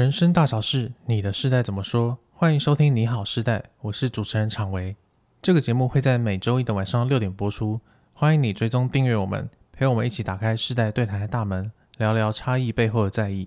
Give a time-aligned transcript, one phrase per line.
[0.00, 2.16] 人生大小事，你的世代怎么说？
[2.32, 4.96] 欢迎收听《你好世代》，我是主持人常维。
[5.42, 7.78] 这个节目会在每周一的晚上六点播出，
[8.14, 13.46] 欢迎你追踪订阅我们，陪我们一起打开世代对谈的大门，聊聊差异背后的在意。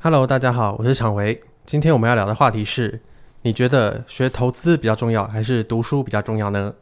[0.00, 1.40] Hello，大家好，我是常维。
[1.64, 3.00] 今天我们要聊的话题是：
[3.42, 6.74] 你觉得学投资比较重要，还是读书比较重要呢？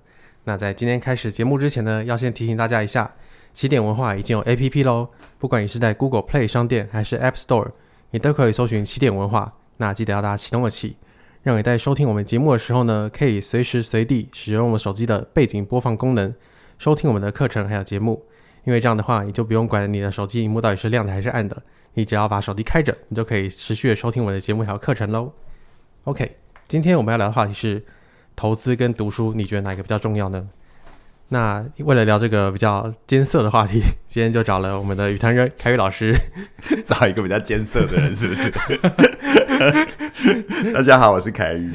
[0.45, 3.13] 那在今天开始节目之前呢，要先提醒大家一下。
[3.53, 7.71] 起点文化已经有 APP 喽，不管你是在 Google Play 商店还是 App Store，
[8.11, 9.55] 你都可以搜寻起点文化。
[9.79, 10.97] 那记得要大家启动的起，
[11.43, 16.35] 让你在收听我们节目的时候呢，可以随时随地使用我们手机的背景播放功能，
[16.79, 18.25] 收听我们的课程还有节目。
[18.65, 21.63] 因为这样的话，你就不用管你的手机荧幕到底是亮的还是暗的，
[21.95, 25.33] 你只要把手机开着，你就可以持续的收听我们的节目还有课程喽。
[26.05, 27.83] OK，今天我们要聊的话题是
[28.37, 30.49] 投资跟读书，你觉得哪一个比较重要呢？
[31.31, 36.15] 那为了聊这个比较艰涩的话题， 今天就找了我们的语谈人凯宇老师，
[36.87, 38.51] 找一个比较艰涩的人，是不是？
[40.73, 41.71] 大家好，我是凯宇。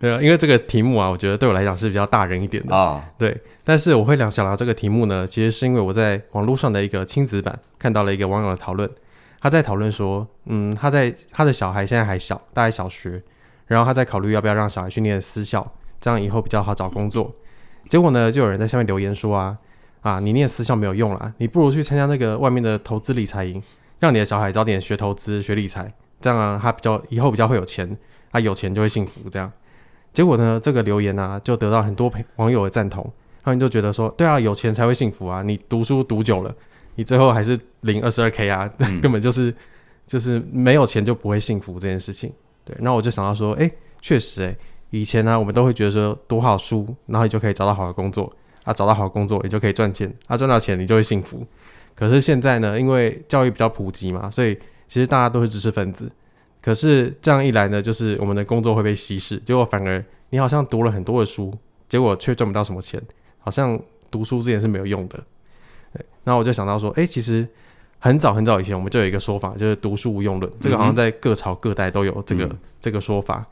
[0.00, 2.82] 对啊，因为这个题目啊，我觉得对我来讲是比较大人一点的啊。
[2.82, 8.90] 哦、对，但是我会想想聊这个题目呢，其实是因为我在网络上的一个亲子版看到了一个网友的讨论，
[9.40, 13.22] 他在讨论说，嗯，他在他的小孩现在还小，大概小学，
[13.68, 17.32] 然后他在考虑要不要让小孩去念私校，这样以后比较好找工作。
[17.88, 19.56] 结果呢，就有人在下面留言说啊
[20.00, 23.62] 啊，你念私校没有用啦，你不如去参加那个外面的投资理财营，
[23.98, 27.96] 让你的小孩早点学投资、学理财，这样啊，他比较以后比较会有钱，
[28.30, 29.28] 他有钱就会幸福。
[29.30, 29.50] 这样，
[30.12, 33.10] 结果呢，这个留言啊，就得到很多网友的赞同，
[33.42, 36.54] 他们就觉得说，对啊，有钱才会幸福啊，你读书读久了，
[36.96, 39.54] 你最后还是零二十二 K 啊，嗯、 根本就是
[40.06, 42.32] 就是没有钱就不会幸福这件事情。
[42.64, 44.56] 对，那我就想到说，哎，确实哎。
[45.00, 51.44] 以前呢、啊，我们都会觉得说读好书，然后你就可以找到好的工作啊，找到好的工作，你就可以赚钱啊，赚到钱你就会幸福。
[51.96, 54.54] 可是现在呢，因为教育比较普及嘛，所以
[54.86, 56.08] 其实大家都是知识分子。
[56.62, 61.52] 可是这样一来呢，就是我们的工作会被稀释，结果反而你好像读了很多的书，
[61.88, 63.02] 结果却赚不到什么钱，
[63.38, 63.76] 好像
[64.12, 65.18] 读书之前是没有用的。
[65.92, 67.44] 对，然后我就想到说，哎、欸，其实
[67.98, 73.44] 很早很早以前我们就有一个说法，就是读书无用论，这个好像在各朝各代都有这个、嗯、这个说法。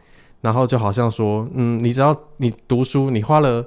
[0.43, 3.65] 然后就好像说，嗯，你只要你读书，你花了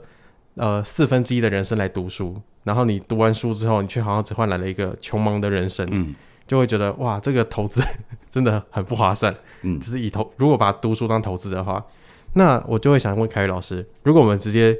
[0.55, 6.13] 呃四分之一的人生来读书，然后你读完书之后，你却好像只换来了一个穷忙的人生，嗯，
[6.45, 7.81] 就会觉得哇，这个投资
[8.29, 11.81] 真的很不划算，嗯，就是以投如果把读书当投资的话，
[12.33, 14.77] 那我就会想问凯宇老师，如果我们直接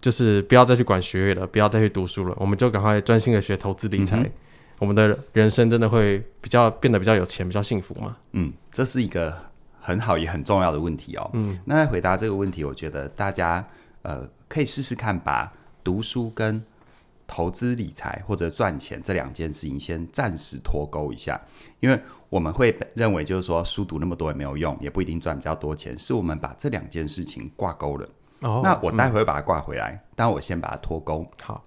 [0.00, 4.30] 就是不要再去管学业了，不要再去读书了，我们就赶快专心的学投资理财，嗯，
[4.78, 8.16] 我们的人生真的会比较变得比较有钱，比较幸福吗？
[8.30, 9.36] 嗯，这是一个。
[9.82, 11.30] 很好，也很重要的问题哦。
[11.34, 13.62] 嗯，那在回答这个问题，我觉得大家
[14.02, 16.64] 呃可以试试看，把读书跟
[17.26, 21.40] 投资理财或者赚钱这两件事情先暂时脱钩一下，
[21.80, 28.08] 因为我们会认为就是说书读那么多也没有用，也不一定赚比较多钱，是我们把这两件事情挂钩了。
[28.40, 31.26] 哦，那我待会会把它挂回来，嗯，但我先把它脱钩。
[31.42, 31.64] 好。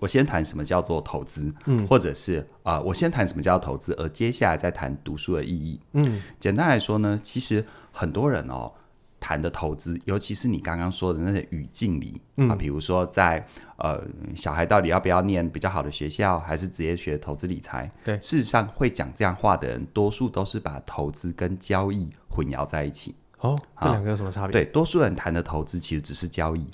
[0.00, 5.78] 我先谈什么叫做投资，嗯，或者是啊、呃，我先谈什么叫投资，而接下来再谈读书的意义。
[5.92, 8.72] 嗯，简单来说呢，其实很多人哦
[9.20, 13.46] 谈的投资，尤其是你刚刚说的那些语境里、嗯、啊，比如说在
[13.76, 14.02] 呃，
[14.34, 17.90] 小孩到底要不要念比较好的学校，还是直接学投资理财？
[18.02, 23.14] 对，事实上会讲这样话的人，多数都是把投资跟交易混淆在一起。
[23.40, 24.52] 哦，这两个有什么差别？
[24.52, 26.66] 对，多数人谈的投资其实只是交易，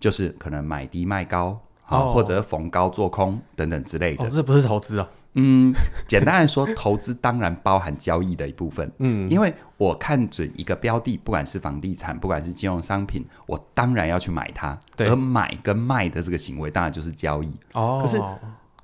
[0.00, 1.60] 就是可能买低卖高。
[1.88, 4.22] 好，或者逢高做空等等之类的。
[4.22, 5.08] 哦，这不是投资啊。
[5.34, 5.72] 嗯，
[6.06, 8.90] 简单来说，投资当然包含交易的一部分。
[8.98, 14.78] 嗯，因为我看准一个标的，不管是房地产，不管是金融商品，我当然要去买它。
[14.96, 15.08] 对。
[15.08, 17.50] 而买跟卖的这个行为，当然就是交易。
[17.72, 18.00] 哦。
[18.02, 18.20] 可是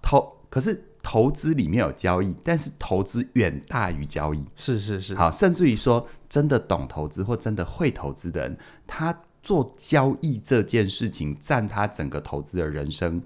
[0.01, 4.43] 投，可是投资里面有交易，但是投资远大于交易。
[4.55, 5.15] 是是是。
[5.15, 9.15] 好，甚至于说，真的懂投资或真的会投资的人，他。
[9.45, 13.23] 做交易这件事情占他整个投资的人生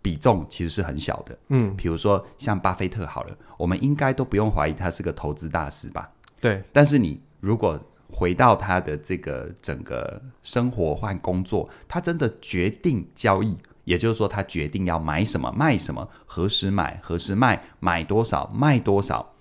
[0.00, 1.38] 比重其实是很小的。
[1.48, 6.10] 嗯，比如说像巴菲特好了，我们应该都不用怀疑他是个投资大师吧？
[6.40, 6.64] 对。
[6.72, 7.78] 但是你如果
[8.10, 13.54] 回到他的这个整个生活换工作，他真的决定交易，
[13.84, 19.34] 也就是说他决定要买什么卖什么，何时买何时卖，买多少卖多少，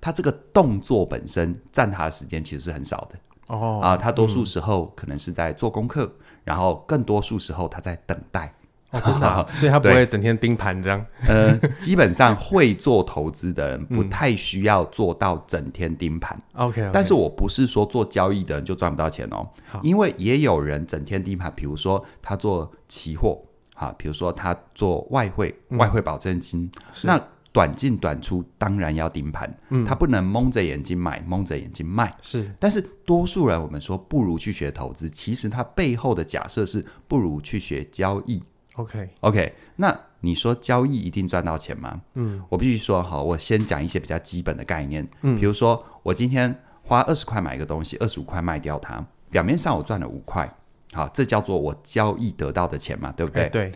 [0.00, 3.18] 他这个动作本身占他的时间其实是很少的。
[3.46, 6.12] 哦啊，他多数时候可能是在做功课，嗯、
[6.44, 8.52] 然后更多数时候他在等待。
[8.90, 11.02] 哦，真的、啊， 所以他不会整天盯盘这样。
[11.26, 16.38] 呃，基本上会做投资的人不太需要做到整天盯盘。
[16.54, 16.90] OK，, okay.
[16.92, 19.48] 但是我不是说做交易的人就赚不到钱哦，
[19.82, 23.40] 因为也有人整天盯盘，比如说他做期货。
[23.74, 27.20] 好，比如说他做外汇，外汇保证金，嗯、那
[27.52, 32.50] 短进短出当然要盯盘，嗯，他不能蒙着眼睛买，蒙着眼睛卖，是。
[32.58, 38.42] 但是多数人我们说不如去学投资，其实他背后的假设是不如去学交易。
[38.76, 42.00] OK OK，那你说交易一定赚到钱吗？
[42.14, 50.50] 嗯，我必须说哈，我先讲一些比较基本的概念，嗯，比如说我今天花二十块买一个东西，二十五块卖掉它，表面上我赚了五块。
[50.94, 53.48] 好，这叫做我交易得到的钱嘛，对不对？
[53.50, 53.72] 对。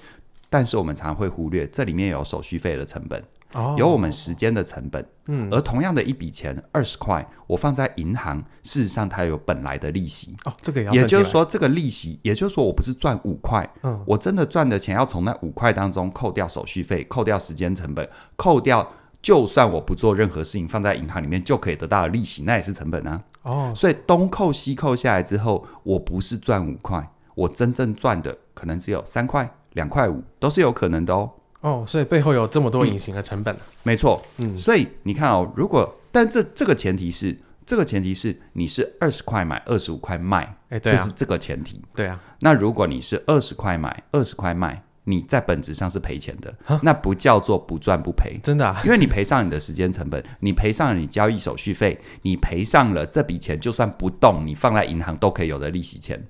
[0.49, 5.07] 但是我们常会忽略，这里面有手续费的成本，哦，有我们时间的成本。
[5.27, 5.49] 嗯。
[5.51, 10.37] 而同样的一笔钱，二十块，我放在银行，事实上它有本来的利息。
[10.45, 10.93] 哦，这个也要。
[10.93, 18.89] 也就是说，这个利息，也就是说，我不是赚五块，嗯，我真的赚的钱要从那五块当中扣掉手续费，扣掉时间成本，扣掉，
[19.23, 23.23] 就算我不做任何事情，放在银行里面就可以得到的利息，那也是成本啊。
[23.43, 31.31] 哦，所以东扣西扣下来之后，我不是赚五块，我真正赚的可能只有三块、两块五，都是有可能的哦。
[31.69, 33.55] 哦，所以背后有这么多隐形的成本。
[33.55, 34.25] 啊嗯，没错。
[34.37, 41.83] 嗯，所以你看哦，如果但这这个前提是，这个前提是你是二十块买，二十五块卖，哎，对啊，这是这个前提。
[41.95, 44.83] 对啊，那如果你是二十块买，二十块卖。
[45.09, 46.53] 你在本质上是赔钱的，
[46.83, 56.21] 那不叫做不赚不赔，真的啊，因为你赔上你的时间成本，你赔上了你交易手续费，你赔上了这笔钱，就算不动，你放在银行都可以有的利息钱。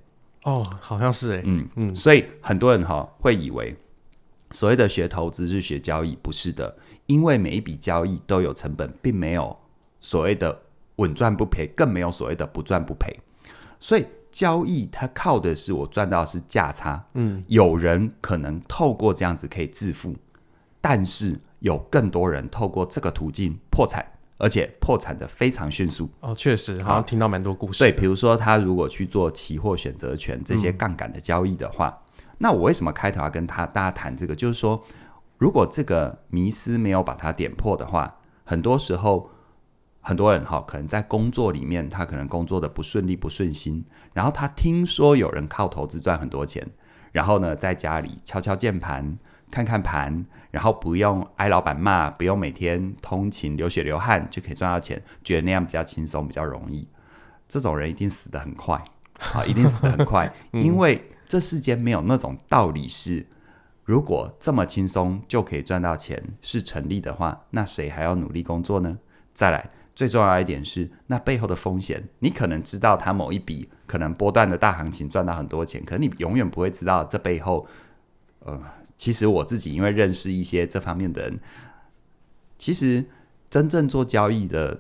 [0.43, 3.75] 哦，好像是哎，嗯嗯，所以很多人哈会以为
[4.51, 6.77] 所谓的学投资是学交易，不是的，
[7.07, 9.57] 因为每一笔交易都有成本，并没有
[10.01, 10.63] 所谓的
[10.97, 13.19] 稳赚不赔，更没有所谓的不赚不赔，
[13.81, 14.05] 所以。
[14.33, 20.15] 交易它靠的是我赚到的是价差，嗯，有人可能透过这样子可以致富，
[20.79, 24.05] 但是有更多人透过这个途径破产，
[24.37, 26.11] 而且破产的非常迅速。
[26.21, 27.79] 哦，确实，好像听到蛮多故事。
[27.79, 32.06] 对，比如说他如果去做期货选择权这些杠杆的交易的话，嗯，
[32.39, 34.35] 那我为什么开头要跟他大家谈这个？
[34.35, 34.83] 就是说，
[35.39, 39.31] 如果这个迷思没有把它点破的话，很多时候。
[40.09, 46.65] 很多人哈，可能在工作里面，他可能工作的不顺利、不顺心，然后他听说有人靠投资赚很多钱，
[47.11, 49.19] 然后呢，在家里敲敲键盘、
[49.51, 56.87] 看看盘，然后不用挨老板骂，不用每天通勤流血流汗就可以赚到钱，觉得那样比较轻松、比较容易。
[57.49, 58.77] 这种人一定死得很快，
[59.35, 63.27] 啊，一定死得很快，因为 这世间没有那种道理是，
[63.85, 68.99] 如果这么轻松就可以赚到钱是成立的话，那谁还要努力工作呢？
[69.33, 69.71] 再来。
[69.95, 77.67] 最重要一点是，那背后的风险，你可能知道它某一笔可能波段的大行情赚到很多钱，可你永远不会知道这背后，
[78.41, 78.61] 呃，
[78.99, 81.41] 其实我自己因为认识一些这方面的人，
[82.59, 83.03] 其实
[83.49, 84.79] 真正做交易的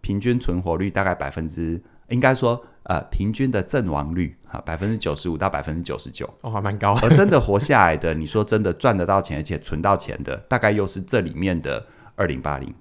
[0.00, 11.84] 平均存活率大概百分之，应该说呃平均的阵亡率啊百分之九十五到百分之九十九，哦还蛮高，而真的活下来的，你说真的赚得到钱而且存到钱的，大概又是这里面的
[12.16, 12.72] 二零八零。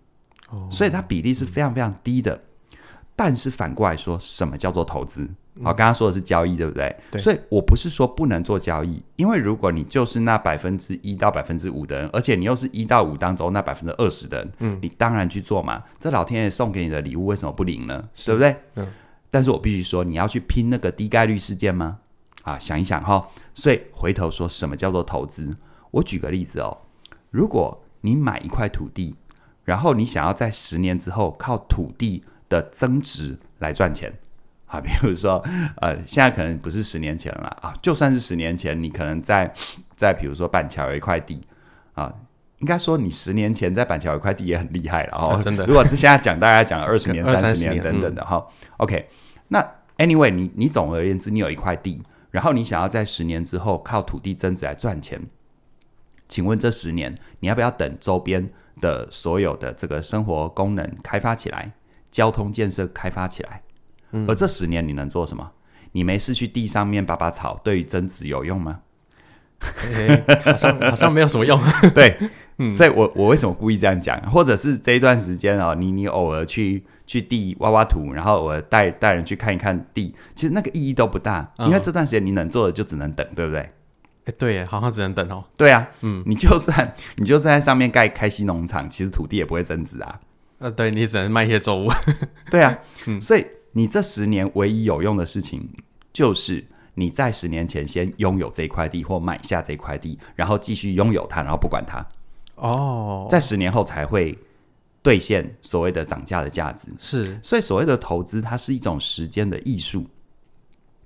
[0.70, 2.40] 所以它比例是非常非常低的，
[3.16, 5.28] 但是反过来说，什么叫做投资？
[5.64, 6.96] 好，刚刚说的是交易，对不对？
[7.10, 7.20] 对。
[7.20, 15.82] 所以我不是说不能做交易，因为如果你就是那百分之一到百分之五的人，而且你又是一到五当中那百分之二十的人，嗯，你当然去做嘛。
[16.00, 18.08] 这老天爷送给你的礼物，为什么不领呢？
[18.24, 18.56] 对不对？
[18.76, 18.88] 嗯。
[19.34, 21.98] 但是我必须说，你要去拼那个低概率事件吗？
[22.44, 23.28] 啊，想一想哈。
[23.56, 25.56] 所以回头说什么叫做投资？
[25.90, 26.78] 我举个例子哦，
[27.32, 29.16] 如果你买一块土地。
[29.66, 34.14] 然后你想要在十年之后靠土地的增值来赚钱，
[34.66, 35.42] 啊，比如说，
[35.78, 39.54] 呃，现在可能不是十年前了啊，就算是十年前，你可能在
[39.96, 41.42] 在比如说板桥有一块地
[41.94, 42.14] 啊，
[42.64, 45.66] 应该说你十年前在板桥有一块地也很厉害了哦，真的。
[45.66, 48.68] 如果是现在讲，大家讲二十年、 三十年等等的哈、嗯。
[48.78, 49.10] OK，
[49.50, 49.60] 那
[49.98, 52.02] Anyway，你你总而言之，你有一块地，
[52.32, 55.22] 然后你想要在十年之后靠土地增值来赚钱，
[56.30, 58.50] 请问这十年你要不要等周边？
[58.82, 61.72] 的所有的这个生活功能开发起来，
[62.10, 63.62] 交通建设开发起来，
[64.12, 65.52] 嗯，而这十年你能做什么？
[65.92, 68.80] 你没事去地上面拔拔草，对于增值有用吗？
[69.96, 71.60] 欸、 好像好像没有什么用。
[71.94, 72.18] 对，
[72.58, 74.20] 嗯，所以我我为什么故意这样讲？
[74.32, 83.70] 或者是这一段时间啊，你你偶尔去去地挖挖土，然后我带带人去看一看地，其实那个意义都不大，因为这段时间你能做的就只能等，对不对？
[84.26, 85.44] 哎，对耶，好像只能等哦。
[85.58, 90.20] 对啊，嗯，你就算你就算在上面盖开心农场，其实土地也不会增值啊。
[90.60, 91.92] 呃，对，你只能卖一些作物。
[92.50, 95.68] 对啊， 嗯，所以你这十年唯一有用的事情，
[96.14, 96.64] 就是
[96.96, 102.06] 你在十年前先拥有这块地或买下这块地，然后继续拥有它，然后不管它。
[102.56, 104.38] 哦，在十年后才会
[105.02, 106.92] 兑现所谓的涨价的价值。
[107.00, 110.06] 是，所以所谓的投资，它是一种时间的艺术。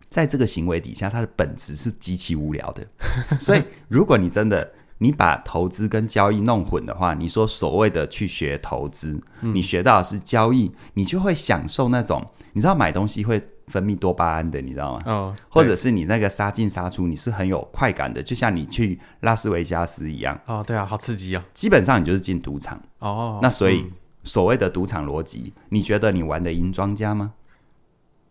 [0.09, 2.85] 在这个行为底下，它的本质是极其无聊的。
[3.39, 15.01] 所以，如果你真的你把投资跟交易弄混的话，你说所谓的去学投资，嗯、你学到的是交易，你就会享受那种你知道买东西会分泌多巴胺的，你知道吗？
[15.05, 20.39] 哦，或者是你那个杀进杀出，你是很有快感的，就像你去拉斯维加斯一样。
[20.45, 21.43] 哦，对啊，好刺激啊！
[21.53, 22.81] 基本上你就是进赌场。
[22.99, 23.91] 哦，那所以、嗯、
[24.23, 27.33] 所谓的赌场逻辑，你觉得你玩的赢庄家吗？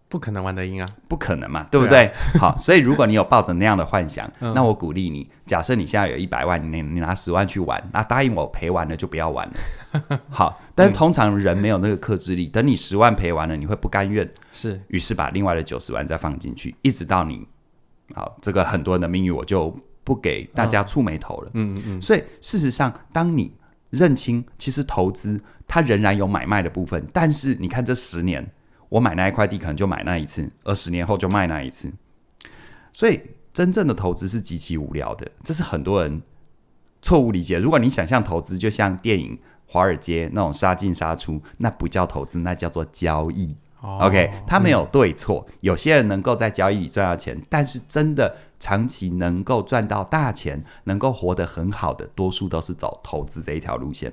[0.08, 0.88] 不可能玩得赢啊！
[1.08, 2.06] 不可能嘛，对不对？
[2.06, 5.28] 对啊、 好，所以如果你有抱着那样的幻想，嗯、那我鼓励你。
[5.44, 10.20] 假设你现在有一百万，你你拿十万去玩，那答应我赔完了就不要玩了。
[10.30, 17.46] 好，但是通常人没有那个克制力，嗯、等你十万赔完了，你会不甘愿，是，于是把另外的九十万再放进去，一直到你，
[18.14, 21.50] 好，这个很多人的命运我就不给大家触眉头了。
[21.54, 22.02] 嗯嗯嗯。
[22.02, 23.52] 所以事实上，当你
[23.90, 28.48] 认清，其实投资它仍然有买卖的部分，但是你看这十年。
[28.88, 31.92] 我买那一块地，可能就买那一次，而十年后就卖那一次。
[32.92, 33.20] 所以，
[33.52, 36.22] 真正的投资是极其无聊的，这是很多人
[37.02, 37.58] 错误理解。
[37.58, 43.56] 如果你想象投资就像电影《华尔街》那种杀进杀出，那不叫投资，那叫做交易。
[43.80, 45.44] 哦、OK，它没有对错。
[45.48, 54.12] 嗯、有些人能够在交易里赚到钱，但是真的长期能够赚到大钱，能够活得很好的，多数都是走投资这一条路线。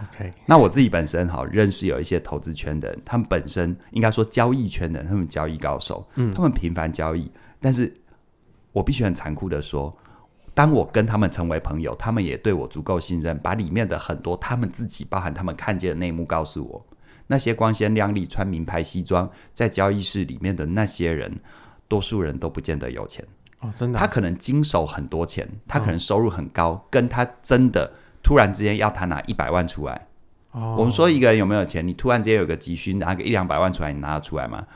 [0.00, 7.28] OK，那我自己本身好认识有一些投资圈的人，他们本身应该说交易圈的人，他们交易高手，嗯，他们频繁交易，
[7.60, 7.92] 但是
[8.70, 9.92] 我必须很残酷的说，
[10.54, 16.86] 当我跟他们成为朋友，他们也对我足够信任，把里面的很多他们自己包含他们看见的内幕告诉我，
[17.26, 21.40] 那些光鲜亮丽穿名牌西装在交易室里面的那些人，
[21.88, 23.24] 多数人都不见得有钱
[23.58, 27.92] 哦，真的，他可能经手很多钱，他可能收入很高，哦、跟他真的。
[28.28, 30.06] 突然之间要他拿一百万出来，
[30.50, 31.88] 哦，我们说一个人有没有钱？
[31.88, 34.66] 你突然之间有个急需拿个一两百万出来，你拿得出来吗？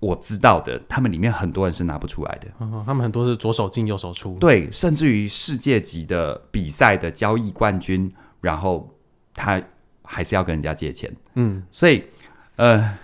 [0.00, 2.48] 我知道的，他们里面很多人是拿不出来的。
[2.58, 8.92] 嗯，他们很多是左手进右手出，对，甚至于世界级的比赛的交易冠军，然后
[9.34, 9.62] 他
[10.02, 11.14] 还是要跟人家借钱。
[11.34, 12.02] 嗯，所以
[12.56, 12.98] 呃，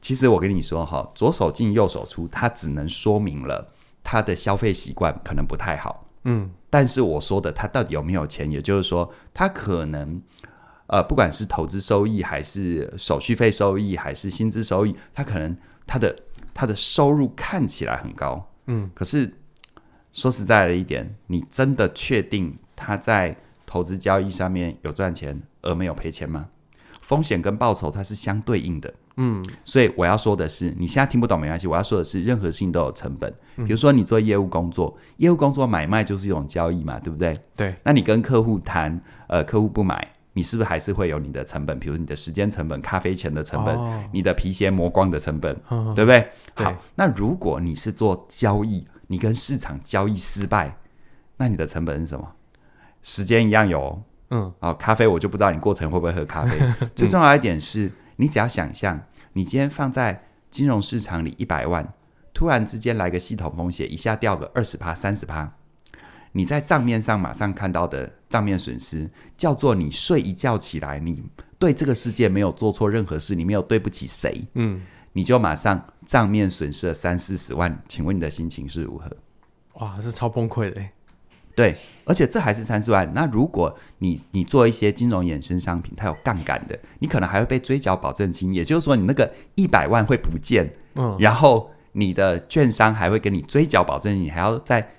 [0.00, 3.72] 其实我跟你说哈，左手进右手出，它只能说明了
[4.04, 6.06] 他的消费习惯可能不太好。
[6.24, 6.50] 嗯。
[6.70, 8.50] 但是我说的，他到底有没有钱？
[8.50, 10.22] 也就是说，他可能，
[10.86, 15.54] 呃，不管是投资收益，还是手续费收益，还是薪资收益，他可能
[15.86, 16.16] 他的
[16.54, 19.30] 他的收入看起来很高，嗯，可是
[20.14, 23.36] 说实在的一点，你真的确定他在
[23.66, 26.48] 投资交易上面有赚钱而没有赔钱吗？
[27.02, 28.94] 风险跟报酬它是相对应的。
[29.16, 31.66] 嗯，所以我要说的是，你现在听不懂没关系。
[31.66, 33.32] 我要说的是，任何事情都有成本。
[33.56, 37.36] 比如说，你做业务工作，业务工作买卖就是一种交易嘛，对不对？
[37.54, 37.74] 对。
[37.84, 41.78] 那你跟客户谈，呃，客户不买，你是不是还是会有你的成本？
[41.78, 46.28] 比如你的时间成本、咖啡钱的成本、哦、你的皮鞋磨光的成本，哦、对不对？
[46.54, 46.64] 对。
[46.64, 50.74] 好，那如果你是做交易，你跟市场交易失败，
[51.36, 52.26] 那你的成本是什么？
[53.02, 56.58] 时间一样有，嗯，哦，咖啡我就不知道你过程会不会喝咖啡。
[56.96, 57.92] 最重要一点是。
[58.16, 59.00] 你只要想象，
[59.32, 61.92] 你今天放在金融市场里一百万，
[62.34, 65.52] 突然之间来个系统风险，一下掉个二十趴、三十趴，
[66.32, 71.22] 你在账面上马上看到的账面损失，叫做你睡一觉起来，你
[71.58, 79.16] 对这个世界没有做错任何事，你没有对不起谁，嗯，你就马上账面损失了三四十万，请问你的心情是如何？
[79.74, 80.82] 哇，这超崩溃的。
[81.54, 83.10] 对，而且这还是三四万。
[83.14, 88.52] 那如果你你做一些金融衍生商品，它有杠杆的，你可能还会被追缴保证金。
[88.52, 94.94] 也就是说，你那个一百万会不见，嗯，然后你的券商还会跟你追缴保证金，你还要再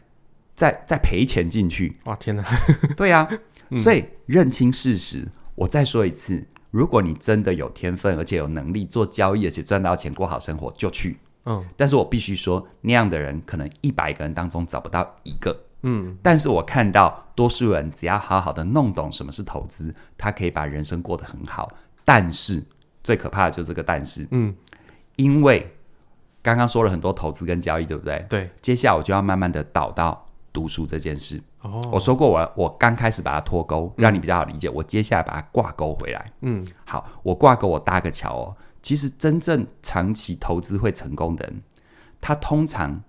[0.56, 1.98] 再再赔钱进去。
[2.06, 2.44] 哇，天哪！
[2.96, 3.30] 对呀、啊，
[3.70, 5.28] 嗯、所以认清事实。
[5.56, 11.18] 我再说一次，如果你真的有天分，而且有能力做交易，而且赚到钱，过好生活，就去。
[11.46, 15.56] 嗯，但是我必须说，那样的人可能一百个人当中找不到一个。
[15.84, 21.72] 嗯，但是我看到多数人只要好好的弄懂什么是投资，他可以把人生过得很好。
[22.06, 22.64] 但是
[23.04, 24.54] 最可怕的就是这个但是，嗯，
[25.18, 25.76] 因为
[26.42, 28.26] 刚刚说了很多投资跟交易，对不对？
[28.30, 28.50] 对。
[28.62, 31.42] 接下来我就要慢慢的导到读书这件事。
[31.62, 34.68] 哦，我说过我我刚开始把它脱钩，让你比较好理解。
[34.70, 36.32] 嗯，我接下来把它挂钩回来。
[36.42, 38.56] 嗯，好，我挂钩，我搭个桥哦。
[38.82, 41.62] 其实真正长期投资会成功的人，
[42.20, 43.02] 他通常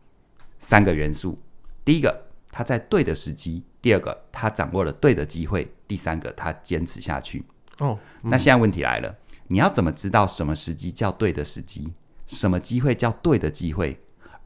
[0.58, 1.38] 三个元素，
[1.84, 2.23] 第一个。
[2.56, 7.44] 他在对的时机，第二个他掌握了对的机会，第三个他坚持下去。
[7.80, 9.12] 哦，嗯、那现在问题来了，
[9.48, 11.92] 你要怎么知道什么时机叫对的时机，
[12.28, 14.00] 什么机会叫对的机会，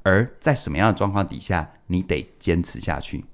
[0.04, 3.26] 而在什么样的状况底下你得坚持下去？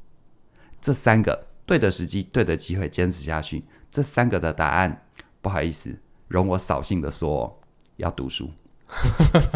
[0.80, 3.62] 这三个对的时机、对的机会、坚持下去，
[3.92, 5.06] 这三个的答案，
[5.40, 7.60] 不好意思，容我扫兴的说，
[7.98, 8.50] 要读书。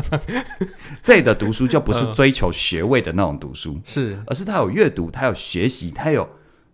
[1.03, 6.29] 这里的读书就不是追求学位的那种读书，是、嗯，而是他有阅读，他有学习，他有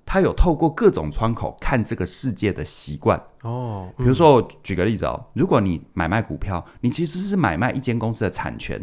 [0.07, 3.23] 他有透过各种窗口看这个世界的习惯。
[3.43, 8.81] 哦，比如说我举个例子哦，如果你买卖股票，你其实是买卖一间公司的产权，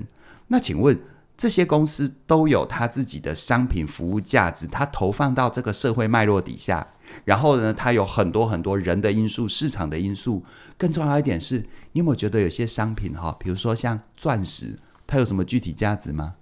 [0.48, 1.00] 那请问
[1.36, 6.88] 这些公司都有他自己的商品服务价值，它投放到这个社会脉络底下。
[7.26, 10.44] 然后呢，它有很多很多人的因素、市场的因素。
[10.82, 11.60] 更重要一点是，
[11.92, 16.34] 你有没有觉得有些商品哈，比如说像钻石，它有什么具体价值吗？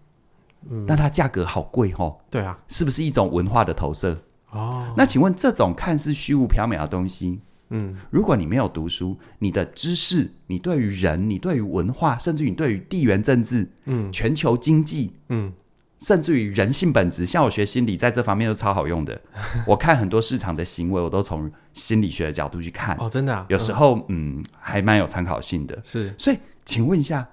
[0.69, 2.15] 嗯，但它价格好贵哦。
[2.29, 4.17] 对啊，是不是一种文化的投射？
[4.51, 7.41] 哦，那请问这种看似虚无缥缈的东西，
[7.71, 15.51] 嗯，如果你没有读书，你的知识，你对于人，你对于文化，甚至于你对于地缘政治，嗯，全球经济，嗯。
[15.99, 19.19] 甚至于人性本质，像我学心理，在这方面都超好用的。
[19.67, 22.95] 我看很多市场的行为，我都从心理学的角度去看。
[22.97, 23.45] 哦，真的啊？
[23.49, 25.77] 有时候，嗯，嗯，还蛮有参考性的。
[25.83, 27.27] 是，所以，请问一下，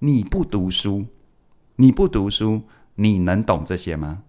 [0.00, 1.06] 你不读书，
[1.76, 2.62] 你不读书，
[2.96, 4.22] 你能懂这些吗？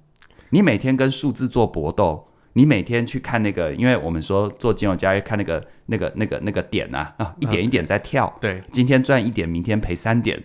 [0.52, 8.32] 你每天跟数字做搏斗，你每天去看那个，因为我们说做金融交易，看那个、那个、那个、那个点啊，啊，一点一点在跳。
[8.38, 10.42] 嗯、对，今天赚一点，明天赔三点。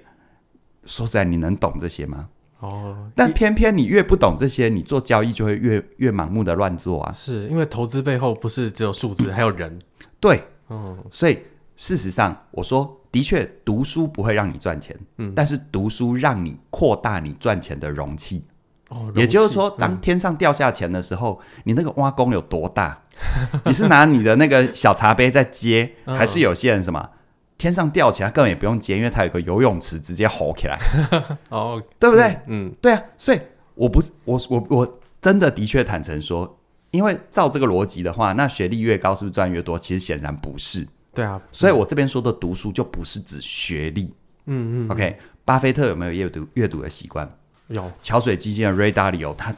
[0.84, 2.28] 说实在，你能懂这些吗？
[2.66, 7.12] 哦，但偏偏你越不懂这些，你做交易就会越越盲目的乱做啊！
[7.12, 9.78] 是因为投资背后不是只有数字，还有人。
[10.18, 11.38] 对，哦，所以
[11.76, 18.44] 事实上，我说的确，读书不会让你赚钱，嗯，但是读书让你扩大你赚钱的容器。
[18.88, 23.02] 哦，也就是说，当天上掉下钱的时候，你那个挖工有多大？
[23.64, 27.10] 你是拿你的那个小茶杯在接，还是有些人什么？
[27.58, 30.78] 天上掉起来，根本也不用接，因为它有个游泳池，直接吼起来。
[31.48, 32.24] 哦，对不对？
[32.46, 33.02] 嗯，嗯对啊。
[33.16, 33.40] 所以
[33.74, 36.58] 我不是我我我真的的确坦诚说，
[36.90, 39.78] 因为照这个逻辑的话，那学历越高是不是赚越多？
[39.78, 40.86] 其实显然不是。
[41.14, 41.40] 对啊。
[41.50, 44.12] 所以我这边说的读书就不是指学历。
[44.44, 44.90] 嗯嗯。
[44.90, 47.26] OK，巴菲特有没有阅读阅读的习惯？
[47.68, 47.90] 有。
[48.02, 49.54] 桥水基金的 Ray Dalio 他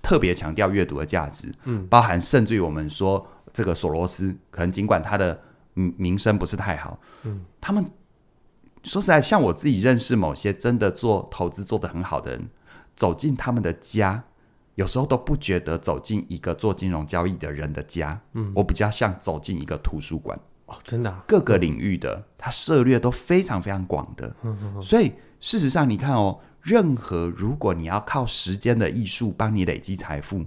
[0.00, 1.52] 特别强调阅读的价值。
[1.64, 1.84] 嗯。
[1.88, 5.40] 包含甚至于我们说这个索罗斯，可能尽管他的。
[5.78, 6.98] 嗯，名声不是太好。
[7.22, 7.88] 嗯，他们
[8.82, 12.48] 说实在，像我自己认识某些真的做投资做得很好的人，
[12.96, 14.24] 走进他们的家，
[14.74, 18.20] 有时候都不觉得走进一个做金融交易的人的家。
[18.32, 20.36] 嗯，我比较像走进一个图书馆。
[20.66, 21.24] 哦，真的啊？
[21.28, 24.26] 各个领域的他涉猎都非常非常广的。
[24.42, 24.82] 嗯嗯嗯。
[24.82, 30.44] 所以事实上，你看哦，任何如果你要靠时间的艺术帮你累积财富。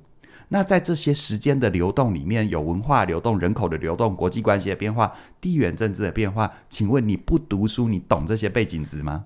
[0.54, 5.10] 那在这些时间的流动里面，有文化流动、人口的流动、国际关系的变化、
[5.40, 6.52] 地缘政治的变化。
[6.70, 9.24] 请问你不读书，你懂这些背景值吗？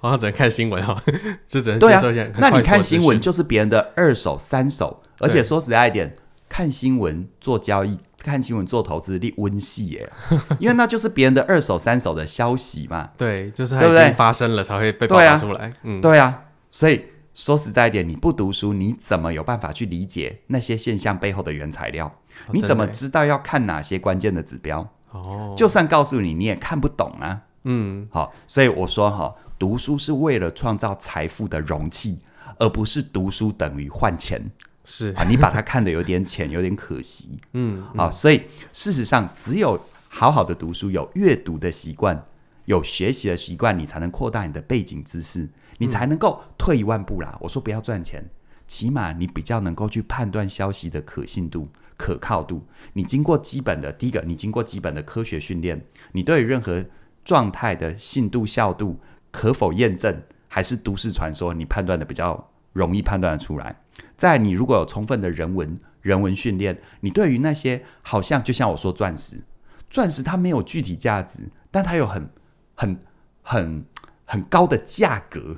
[0.00, 1.00] 好像只能看新闻哈，
[1.46, 2.24] 就只能接受一下。
[2.24, 6.16] 对啊，那你看新闻就是别人的二手、三手，而且说实在一点，
[6.48, 10.12] 看新闻做交易、看新闻做投资，你温戏耶，
[10.58, 13.10] 因为那就是别人的二手、三手的消息嘛。
[13.16, 15.72] 对，就是它已经发生了才会被爆发出来。
[15.84, 17.04] 嗯，对啊，所以。
[17.38, 22.06] 说实在一点，你不读书，你怎么有办法去理解那些现象背后的原材料？
[22.08, 24.80] 哦、你怎么知道要看哪些关键的指标？
[25.12, 27.40] 哦，就算告诉你，你也看不懂啊。
[27.62, 32.18] 嗯，好，所以我说哈，读书是为了创造财富的容器，
[32.58, 34.50] 而不是读书等于换钱。
[34.84, 37.38] 是啊，你把它看得有点浅，有点可惜。
[37.54, 42.20] 嗯，好，所以事实上，只有好好的读书，有阅读的习惯，
[42.64, 45.48] 有学习的习惯，你才能扩大你的背景知识。
[45.78, 47.38] 你才能够退一万步啦！
[47.40, 48.28] 我说不要赚钱，
[48.66, 52.66] 起码你比较能够去判断消息的可信度、可靠度。
[52.92, 56.84] 你经过基本的第一个，你经过基本的科学训练，你对于任何
[57.24, 63.80] 状态的信度、效度可否验证，还是都市传说，你判断的比较容易判断的出来。
[64.16, 69.44] 在，你如果有充分的人文人文训练，你对于那些好像就像我说钻石，
[69.88, 72.28] 钻石它没有具体价值，但它有很
[72.74, 73.00] 很
[73.42, 73.84] 很。
[74.28, 75.56] 很高的价格，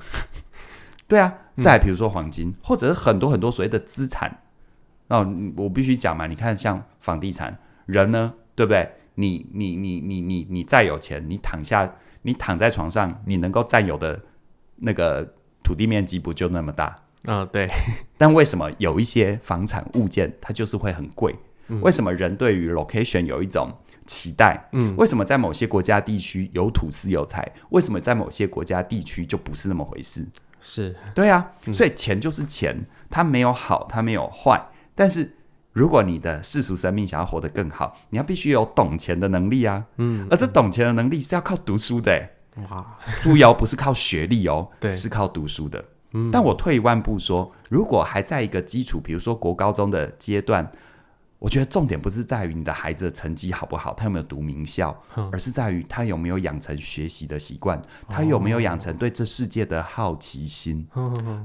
[1.08, 4.42] 对啊，再比如说黄金，嗯、或者是很多很多所谓的资产，
[5.08, 5.18] 那，
[5.56, 8.88] 我必须讲嘛，你看像房地产，人呢，对不对？
[9.16, 14.20] 你你你你你你再有钱，你躺下，你躺在床上，你能够占有的
[14.76, 16.86] 那个土地面积不就那么大？
[17.24, 17.68] 啊、哦，对。
[18.16, 21.34] 但为什么有一些房产物件它就是会很贵？
[21.66, 23.76] 嗯、为什么人对于 location 有一种？
[24.10, 27.48] 期待，嗯，为什么在某些国家地区有土司有财？
[27.68, 30.26] 为什么在某些国家地区就不是那么回事？
[30.60, 34.60] 是对啊，所以钱就是钱，它没有好，它没有坏。
[34.96, 35.36] 但是
[35.72, 42.28] 如果你的世俗生命想要活得更好，你要必须有懂钱的能力啊，嗯，而这懂钱的能力是要靠读书的，
[42.68, 45.84] 哇，猪油不是靠学历哦，对，是靠读书的。
[46.14, 50.68] 嗯，但我退一万步说，如果还在一个基础，比如说国高中的阶段。
[51.40, 54.94] 我觉得重点不是在于你的孩子的成绩好不好，他有没有读名校，
[55.32, 60.86] 而是在于他有没有养成学习的习惯，他有没有养成对这世界的好奇心，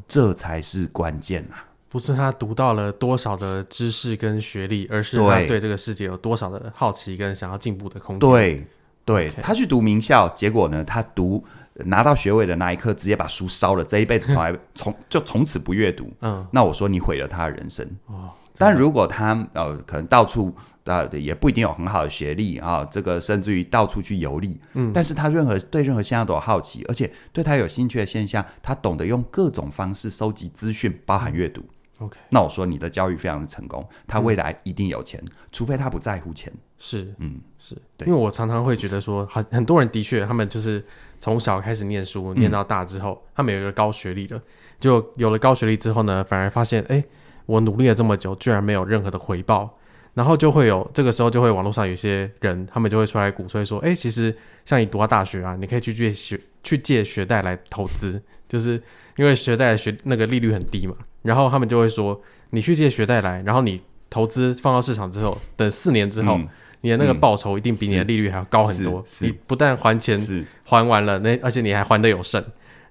[0.05, 1.63] 这才是关键啊！
[1.87, 8.29] 不是他读到了多少的知识跟学历，而是他对这个世界有多少的好奇跟想要进步的空间。
[8.29, 8.67] 对，
[9.05, 11.41] 对他去读名校，结果呢，他读
[11.85, 16.11] 拿到学位的那一刻，直接把书烧了，这一辈子从来从就从此不阅读。
[16.19, 17.89] 嗯，那我说你毁了他的人生。
[18.07, 18.29] 哦。
[18.57, 31.63] 但如果他呃可能到处呃也不一定有很好的学历啊，这个甚至于到处去游历，嗯，但是他任何对任何现象都有好奇，而且对他有兴趣的现象，他懂得用各种方式收集资讯，包含阅读。
[31.99, 36.51] OK，那我说你的教育非常的成功，他未来一定有钱，嗯、除非他不在乎钱。
[36.77, 40.85] 是，嗯，是对，因为我常常会觉得说，很很多人的确，他们就是
[41.19, 44.41] 从小开始念书，念到大之后，嗯、他们有一个高学历了，
[44.79, 47.03] 就有了高学历之后呢，反而发现，哎。
[47.45, 49.77] 我努力了这么久，居然没有任何的回报，
[50.13, 58.81] 然后就会有这个时候就会网络上有些人，他们就会出来鼓吹说，哎，其实像你读到大学啊，你可以去借学去借学贷来投资，就是
[59.17, 66.47] 因为学贷的学那个利率很低嘛，然后他们就会说，你去借学贷来，然后你投资放到市场之后，等四年之后，嗯、
[66.81, 70.17] 你的那个报酬一定比你的利率还要高很多，你不但还钱
[70.63, 72.43] 还完了，那而且你还还得有剩，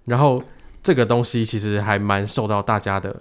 [0.04, 0.42] 然后
[0.82, 3.14] 这个东西其实还蛮受到大家的。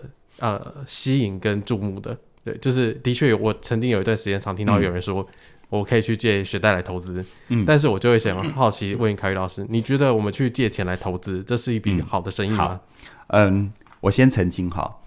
[0.43, 3.33] 呃，吸引跟注目的，对，就是的确。
[3.33, 5.27] 我曾经有一段时间，常听到有人说，嗯、
[5.69, 7.23] 我可以去借学贷来投资。
[7.47, 12.81] 嗯，但是我就会想好奇问凯宇老师，嗯、你觉得我们去借钱来投资，这是一笔好的生意吗？
[13.27, 14.99] 嗯，我先澄清哈，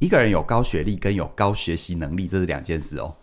[0.00, 3.14] 一个人有高学历跟有高学习能力，这是两件事哦。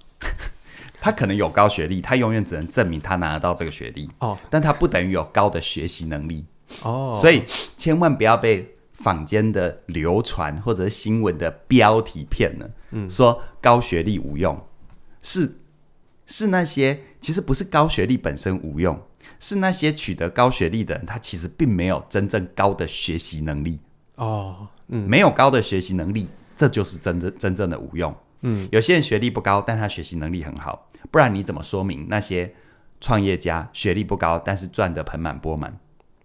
[0.99, 6.43] 他可能有高学历，他永远只能证明他拿得到这个学历哦，但他不等于有高的学习能力
[6.81, 7.11] 哦。
[7.13, 7.43] 所以
[7.77, 8.67] 千万不要被。
[9.03, 14.59] 坊间的流传或者新闻的标题骗了，嗯，说高学历无用，
[15.21, 15.57] 是
[16.27, 19.01] 是那些其实不是高学历本身无用，
[19.39, 23.79] 是那些取得高学历的人，他其实并没有真正高的学习能力。
[24.15, 32.53] 哦，嗯，没有高的学习能力，这就是真正真正的无用，嗯，有些人学历不高，但他学习能力很好，不然你怎么说明那些
[32.99, 35.77] 创业家学历不高，但是赚得盆满钵满？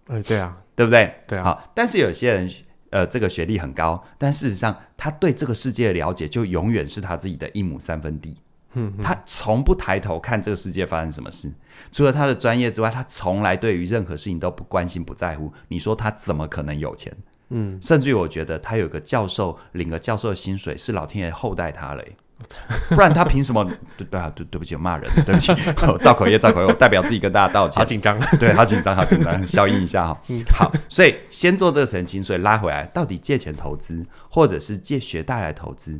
[0.05, 1.13] 哎，对啊，对不对？
[1.27, 2.49] 对啊，好，但是有些人。
[2.89, 8.37] 呃，这个学历很高，但事实上，他对这个世界的了解就永远是他自己的一亩三分地。
[8.73, 11.51] 嗯，他从不抬头看这个世界发生什么事，
[11.91, 15.51] 除了他的专业之外，他从来对于任何事情都不关心、不在乎。
[15.69, 17.15] 你说他怎么可能有钱？
[17.49, 22.17] 嗯，甚至于我觉得他有个教授，领个教授的薪水是老天爷厚待他嘞。
[22.89, 23.65] 不然他凭什么？
[23.97, 25.51] 对对啊，对对不起，我骂人，对不起，
[25.99, 27.79] 造口业，造口业，我代表自己跟大家道歉。
[27.79, 30.21] 好紧张， 对，好紧张，好紧张，消音一下哈。
[30.53, 35.99] 好，所以先做这个澄清，所以拉回来，到底借钱投资，或者是借学贷来投资，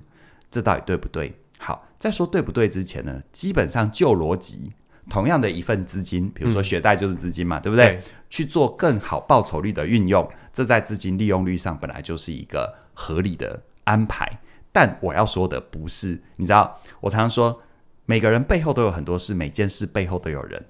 [0.52, 1.34] 这到底对不对？
[1.58, 4.72] 好，在说对不对之前呢，基本上就逻辑，
[5.10, 7.86] 同样的一份资金，比如说学贷就是资金嘛，嗯、对不对？
[7.88, 14.30] 对去做更好报酬率的运用，这在资金利用率上本来就是一个合理的安排。
[14.80, 17.64] 但我要说的不是，你知道，我常常说，
[18.06, 20.64] 每个人背后都有很多事，每件事背后都有人，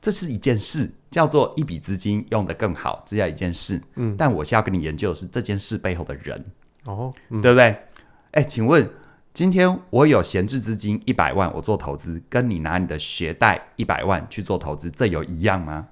[0.00, 3.80] 这是一件事，叫做一笔资金用得更好，这叫一件事。
[3.94, 6.44] 嗯，但我现在要跟你研究的是这件事背后的人，
[6.86, 7.84] 哦，嗯、对不对？
[8.32, 8.90] 哎，请问，
[9.32, 15.86] 今天我有闲置资金一百万，我做投资，跟你拿你的学贷一百万去做投资，这有一样吗？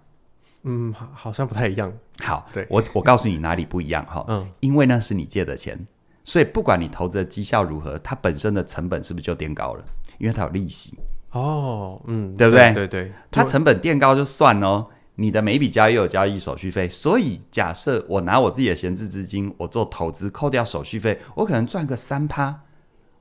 [0.64, 1.92] 嗯，好像不太一样。
[2.18, 5.86] 好，对，我我告诉你哪里不一样哈，嗯，因为那是你借的钱。
[6.24, 9.84] 所以，不管你投资的绩效如何，它本身的成本是不是就垫高了？
[10.18, 10.98] 因为它有利息
[11.32, 12.72] 哦，嗯，对不对？
[12.72, 14.86] 对对，它成本垫高就算哦。
[15.16, 22.62] 你的每一笔交易有交易手续费，所以假设我拿我自己的闲置资金，我做投资，扣掉手续费，我可能赚个三趴，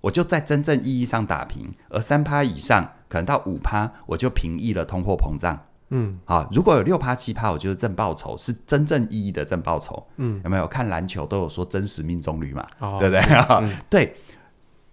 [0.02, 1.72] 我就在真正意义上打平。
[1.90, 5.68] 而三趴以上，可能到五趴，我就平抑了通货膨胀。
[5.96, 10.04] 嗯，好，如果有六趴七趴，我觉得正报酬是真正意义的正报酬。
[10.18, 12.66] 嗯，有没有看篮球都有说真实命中率嘛？
[12.80, 13.22] 哦、对不对？
[13.62, 14.16] 嗯、对。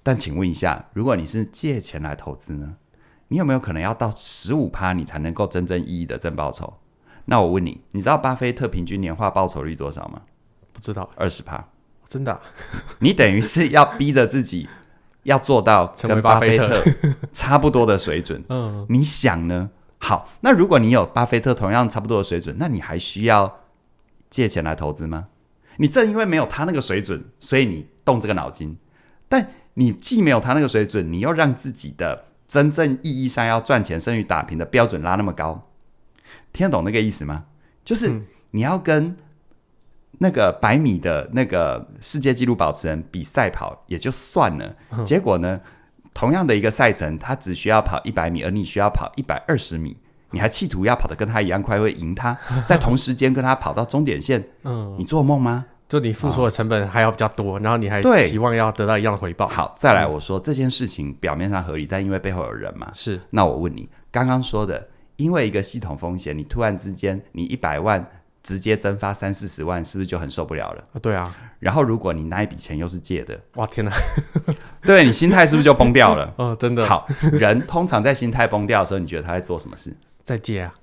[0.02, 2.74] 但请问一下，如果你是借钱来投资呢？
[3.28, 6.74] 你有没有可能要到十五趴，你才能够真正意义的正报酬？
[7.24, 10.22] 那我问你，你知道巴菲特平均年化报酬率多少吗？
[10.72, 11.64] 不知道，二十趴。
[12.06, 12.40] 真的、啊？
[13.00, 14.68] 你等于是要逼着自己
[15.22, 16.82] 要做到跟巴菲特
[17.32, 18.44] 差不多的水准。
[18.50, 19.70] 嗯，你想呢？
[20.02, 23.60] 好，那如果你有巴菲特同样差不多的水准，那你还需要
[24.30, 25.28] 借钱来投资吗？
[25.76, 28.78] 你正因为没有他那个水准，所以你动这个脑筋。
[29.28, 35.68] 但你既没有他那个水准，你又让自己的真正意义上要赚钱、甚至打平的标准拉那么高，
[36.52, 37.44] 听得懂那个意思吗？
[37.84, 39.16] 就是你要跟
[40.18, 45.60] 那个百米的那个世界纪录保持人比赛跑也就算了，结果呢？
[46.12, 49.96] 同样的一个赛程，他只需要跑一百米，而你需要跑一百二十米，
[50.30, 55.66] 你还企图要跑得跟他一样快，会赢他， 在同时间跟他跑到终点线，嗯，你做梦吗？
[55.88, 59.48] 就你付出的成本还要比较多，哦、然后你还希望要得到一样的回报。
[59.48, 63.20] 好，再来，我说、嗯、这件事情表面上合理，但因为背后有人嘛，是。
[63.30, 68.08] 那我问你，刚刚说的，因为一个系统风险，你突然之间你一百万
[68.40, 70.84] 直接蒸发三四十万，是不是就很受不了了？
[70.92, 71.36] 啊，对啊。
[71.58, 73.90] 然后如果你那一笔钱又是借的，哇天哪！
[74.90, 76.32] 对你心态是不是就崩掉了？
[76.36, 76.84] 哦，真的。
[76.84, 79.94] 好，人通常在心态崩掉的时候，你觉得他在做什么事？
[80.22, 80.74] 在借啊，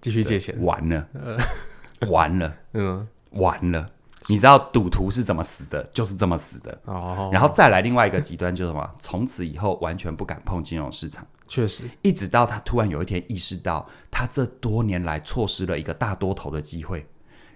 [0.00, 0.54] 继续借钱。
[0.62, 1.38] 完了，呃、
[2.10, 3.88] 完了，嗯，完了。
[4.28, 5.82] 你知道赌徒是怎么死的？
[5.92, 6.78] 就是这么死的。
[6.84, 8.88] 哦，然后再来另外一个极端，就是什么？
[8.98, 11.26] 从此以后完全不敢碰金融市场。
[11.48, 17.06] 确实，一直到他突然有一天意识到，他这多年来错失了一个大多头的机会，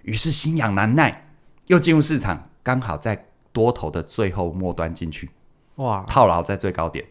[0.03, 1.29] 于是心痒难耐，
[1.67, 5.29] 又进入市场，刚好在多头的最后末端进去。
[5.77, 7.05] 哇，套牢在最高点。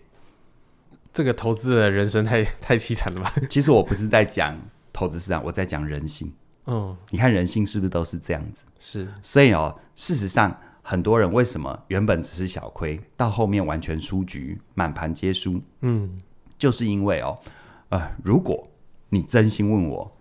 [1.12, 3.32] 这个投资的人生太太凄惨了吧？
[3.50, 4.56] 其实我不是在讲
[4.92, 6.32] 投资市场，我在讲人性。
[6.66, 8.64] 嗯，你看人性是不是都是这样子？
[8.78, 15.62] 是，所以哦，事实上，很多人为什么原本只是小亏，到后面完全输局，满盘皆输？
[15.80, 16.18] 嗯，
[16.58, 17.38] 就是因为哦，
[17.90, 18.68] 呃，如果
[19.10, 20.12] 你真心问我，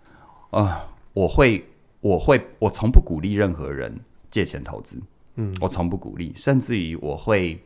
[0.52, 1.66] 呃，我会，
[2.00, 5.02] 我会，我从不鼓励任何人借钱投资。
[5.38, 7.60] 嗯，我从不鼓励，甚至于我会，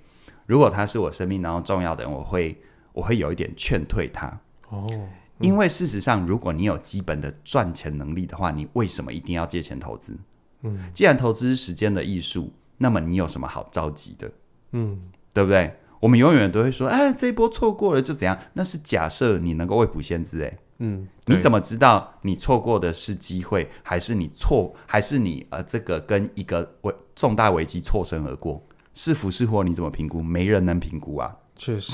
[0.50, 2.60] 如果他是我生命当中重要的人，我会，
[2.92, 4.26] 我会有一点劝退他。
[4.70, 4.90] 哦。
[5.38, 10.18] 因为事实上，如果你有基本的赚钱能力的话，你为什么一定要借钱投资？
[10.64, 14.32] 嗯，既然投资是时间的艺术，那么你有什么好着急的？
[14.72, 15.00] 嗯，
[15.32, 15.78] 对不对？
[16.00, 18.36] 我们永远都会说，哎，这一波错过了就怎样？
[18.54, 28.66] 那是假设你能够未卜先知，哎，嗯，你怎么知道你错过的是机会，还是你错，还是你呃这个跟一个危重大危机错身而过？
[29.00, 29.64] 是福是祸？
[29.64, 30.22] 你怎么评估？
[30.22, 31.34] 没人能评估啊！
[31.56, 31.94] 确实，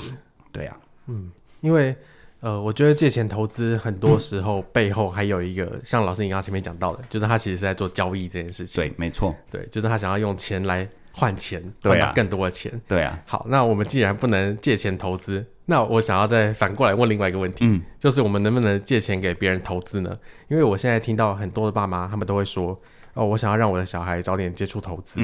[0.52, 1.30] 对啊，嗯，
[1.62, 1.96] 因为。
[2.42, 8.84] 呃，我觉得借钱投资很多时候背后还有一个，嗯、像老师你刚刚前面讲到的，就是他其实是在做交易这件事情。
[8.84, 12.72] 对，没错，对，就是他想要用钱来换钱，换到更多的钱。
[12.88, 13.20] 对啊。
[13.26, 20.16] 好，那我们既然不能借钱投资，那我想要再反过来问另外一个问题，嗯、就是我们能不能借钱给别人投资呢？
[20.48, 22.80] 因为我现在听到很多的爸妈，他们都会说，
[23.16, 25.20] 哦，我想要让我的小孩早点接触投资，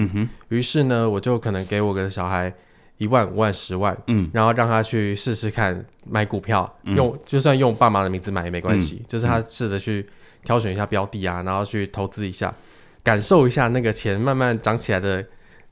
[0.49, 2.51] 于是呢，我就可能给我的小孩。
[2.97, 10.08] 一万、五万、十万，嗯，然后让他去试试看买股票，嗯、用就算用爸妈的名字买也没关系，嗯、就是他试着去
[10.43, 12.54] 挑选一下标的啊，然后去投资一下，
[13.01, 15.25] 感受一下那个钱慢慢涨起来的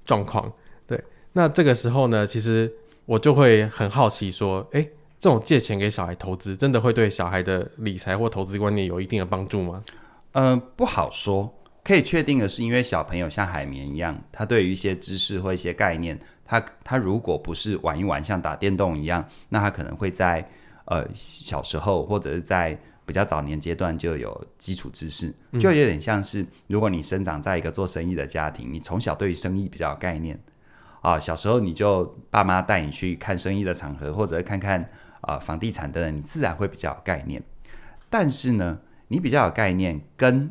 [0.07, 0.51] 状况。
[0.87, 0.99] 对，
[1.33, 2.73] 那这个时候呢，其实
[3.05, 4.81] 我就会很好奇说，哎，
[5.19, 9.83] 这种借钱给小孩投资，真的会对小孩的理财或投资观念有一定的帮助吗？
[10.31, 11.53] 嗯、呃，不好说。
[11.83, 16.19] 可以确定的是，因为小朋友像海绵一样，他对于一些知识或一些概念。
[16.45, 20.43] 他他如果不是玩一玩，像打电动一样，那他可能会在
[20.85, 30.39] 呃小时候或者是在比较早年阶段就有基础知识，就有点像是如果你生长在一个做生意的家庭，你从小对于生意比较有概念
[31.01, 34.89] 啊，小时候你就爸妈带你去看生意的场合，或者看看
[35.21, 37.43] 啊房地产的，你自然会比较有概念。
[38.09, 40.49] 但是呢，你比较有概念，跟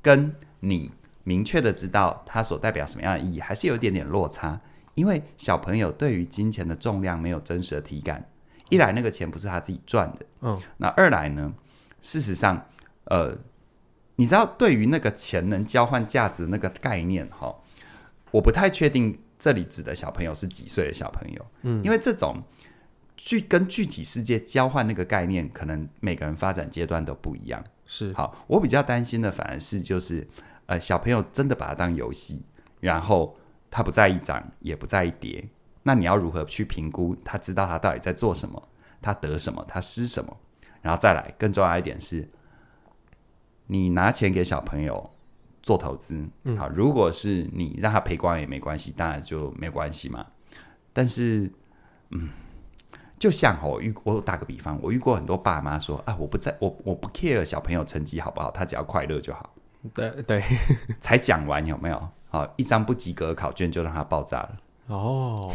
[0.00, 0.32] 跟
[0.64, 0.90] 你
[1.24, 4.60] 明确的知道它所代表什么样的意义，还是有一点点落差。
[4.94, 8.28] 因为小朋友对于金钱的重量没有真实的体感，
[8.68, 11.50] 一来那个钱不是他自己赚的，嗯，那二来呢，
[12.02, 12.66] 事实上，
[13.04, 13.34] 呃，
[14.16, 17.56] 你知道对于那个钱能交换价值的那个概念哈，
[18.32, 22.42] 我不太确定这里指的小朋友是几岁的小朋友，嗯，因为这种
[23.16, 30.28] 具跟具体世界交换那个概念，可能每个人发展阶段都不一样，是好，我比较担心的反而是就是，
[30.66, 32.44] 呃，小朋友真的把它当游戏，
[32.80, 33.36] 然后。
[33.74, 35.48] 他不在意涨，也不在意跌，
[35.82, 37.16] 那你要如何去评估？
[37.24, 38.62] 他知道他到底在做什么？
[39.00, 39.64] 他得什么？
[39.66, 40.36] 他失什么？
[40.82, 42.28] 然后再来，更重要一点是，
[43.68, 45.08] 你拿钱给小朋友
[45.62, 50.26] 做投资，嗯、好，如果是你让他赔光也没关系，当然就没关系嘛。
[50.92, 51.50] 但是，
[52.10, 52.28] 嗯，
[53.18, 59.51] 就像我遇，我打个比方，我遇过很多爸妈说啊，我不在，我我不 care 小朋友成绩好不好，他只要快乐就好。
[59.94, 60.42] 对对，
[61.00, 62.08] 才讲完有没有？
[62.30, 64.50] 好，一张不及格考卷就让它爆炸了。
[64.86, 65.50] 哦，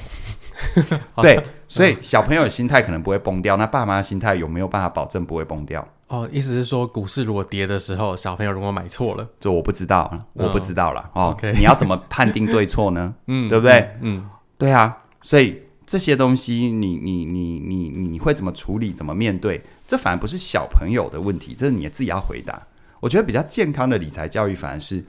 [1.18, 5.86] 对， 所以小朋友的心态可能不会崩掉，那爸妈的心态有没有办法保证不会崩掉？
[6.08, 11.10] 哦，意思是说，股市如果跌的时候，小朋友如果买错了，就我不知道，我不知道了。
[11.14, 13.14] 哦，你要怎么判定对错呢？
[13.28, 13.98] 嗯，对不对？
[14.02, 14.98] 嗯，对啊。
[15.22, 18.94] 所以这些东西，你你你你你会怎么处理？
[18.94, 19.62] 怎么面对？
[19.86, 22.62] 这反而不是小朋友的问题，这是你自己要回答。
[23.00, 25.04] 我觉得比较健康的理财教育，反而是。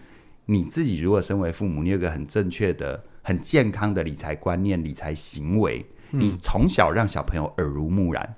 [0.50, 8.34] 你自己如果身为父母，你有个很正确的、很健康的理财观念、理财行为，你从小让小朋友耳濡目染，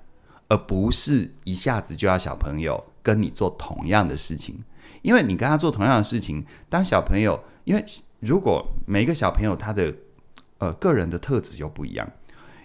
[0.49, 4.61] 而不是一下子就要小朋友跟你做同样的事情。
[5.03, 7.85] 因为你跟他做同样的事情，当小朋友，因为
[8.19, 9.95] 如果每一个小朋友他的
[10.57, 12.05] 呃个人的特质又不一样，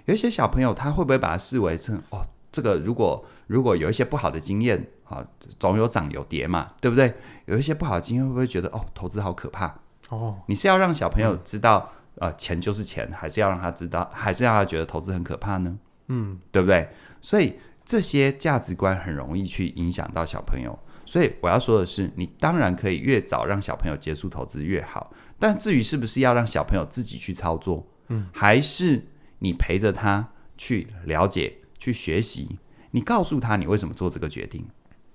[0.07, 5.27] 有一些小朋友他会不会把它视为是哦，这个如果如果有一些不好的经验啊，
[5.59, 7.14] 总有涨有跌嘛，对不对？
[7.47, 10.38] 有一些不好的经验会不会觉得哦，投资好可怕哦？
[10.47, 15.79] 你是要让小朋友知道、嗯、呃钱就是钱，还是要让他知道，还是让他觉得投资很可怕呢？
[16.09, 16.88] 嗯，对不对？
[17.21, 20.79] 所以这些价值观很容易去影响到小朋友。
[21.05, 29.07] 所以我要说的是，你当然可以越早让小朋友接触投资越好，但至于是不是要让小朋友自己去操作，嗯，还是
[29.38, 32.59] 你陪着他去了解、去学习，
[32.90, 34.66] 你告诉他你为什么做这个决定，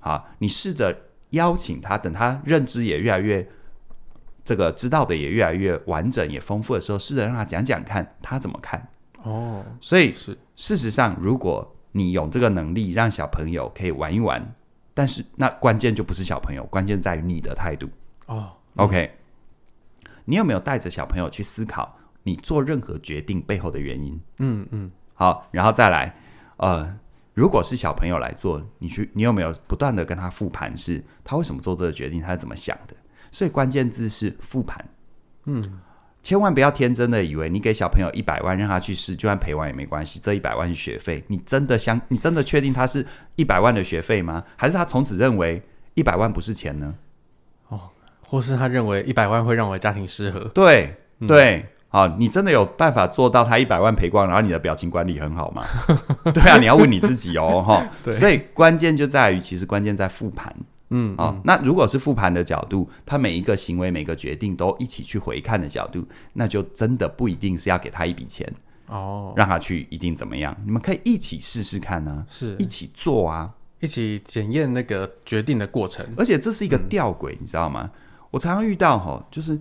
[0.01, 3.47] 好，你试着邀请他，等他认知也越来越
[4.43, 8.89] 这个知道的也越来越完整、也丰富的时候，试着让他讲讲看他怎么看
[9.23, 9.63] 哦。
[9.79, 14.53] 所以是事实上，如果你有这个能力，让小朋友可以玩一玩。
[14.93, 17.89] 但是那关键就不是小朋友，关键在于你的态度
[18.25, 18.51] 哦。
[18.75, 19.11] Oh, OK，
[20.25, 24.19] 你有没有带着小朋友去思考你做任何决定背后的原因？
[24.39, 24.91] 嗯嗯。
[25.13, 26.13] 好，然后再来，
[26.57, 26.97] 呃，
[27.33, 32.95] 如果是小朋友来做，你去，你有没有不断的跟他复盘，是他为什么做这个决定，他是怎么想的？
[33.31, 34.85] 所以关键字是复盘。
[35.45, 35.81] 嗯。
[36.23, 40.19] 千万不要天真的以为你给小朋友一百万让他去试，就算赔完也没关系。
[40.19, 43.03] 这一百万是学费，你真的相，你真的确定他是
[43.35, 44.43] 一百万的学费吗？
[44.55, 45.59] 还是他从此认为
[45.95, 46.93] 一百万不是钱呢？
[47.69, 47.89] 哦，
[48.21, 50.41] 或是他认为一百万会让我的家庭失和？
[50.49, 50.95] 对
[51.27, 55.63] 对，哦，你真的有办法做到他一百万赔光，然后你的表情管理很好吗？
[56.34, 60.56] 对啊，你要问你自己哦， 哈、所以关键就在于，其实关键在复盘。
[60.93, 68.49] 嗯，哦，那如果是复盘的角度，他每一个行为、每个决定都一起去回看的角度，那就真的不一定是要给他一笔钱
[68.88, 70.56] 哦，让他去一定怎么样？
[70.65, 73.49] 你们可以一起试试看呢、啊，是一起做啊，
[73.80, 76.06] 一起检验那个决定的过程。
[76.17, 77.89] 而且这是一个吊诡，嗯、你知道吗？
[78.30, 79.60] 我常常遇到哈、哦，就是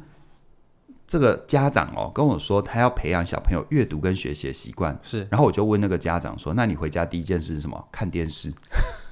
[1.11, 7.85] 这个家长哦跟我说，他要培养小朋友阅读跟学习的习惯，是，然后我就问那个家长说，那你回家第一件事是什么？
[7.91, 8.53] 看电视。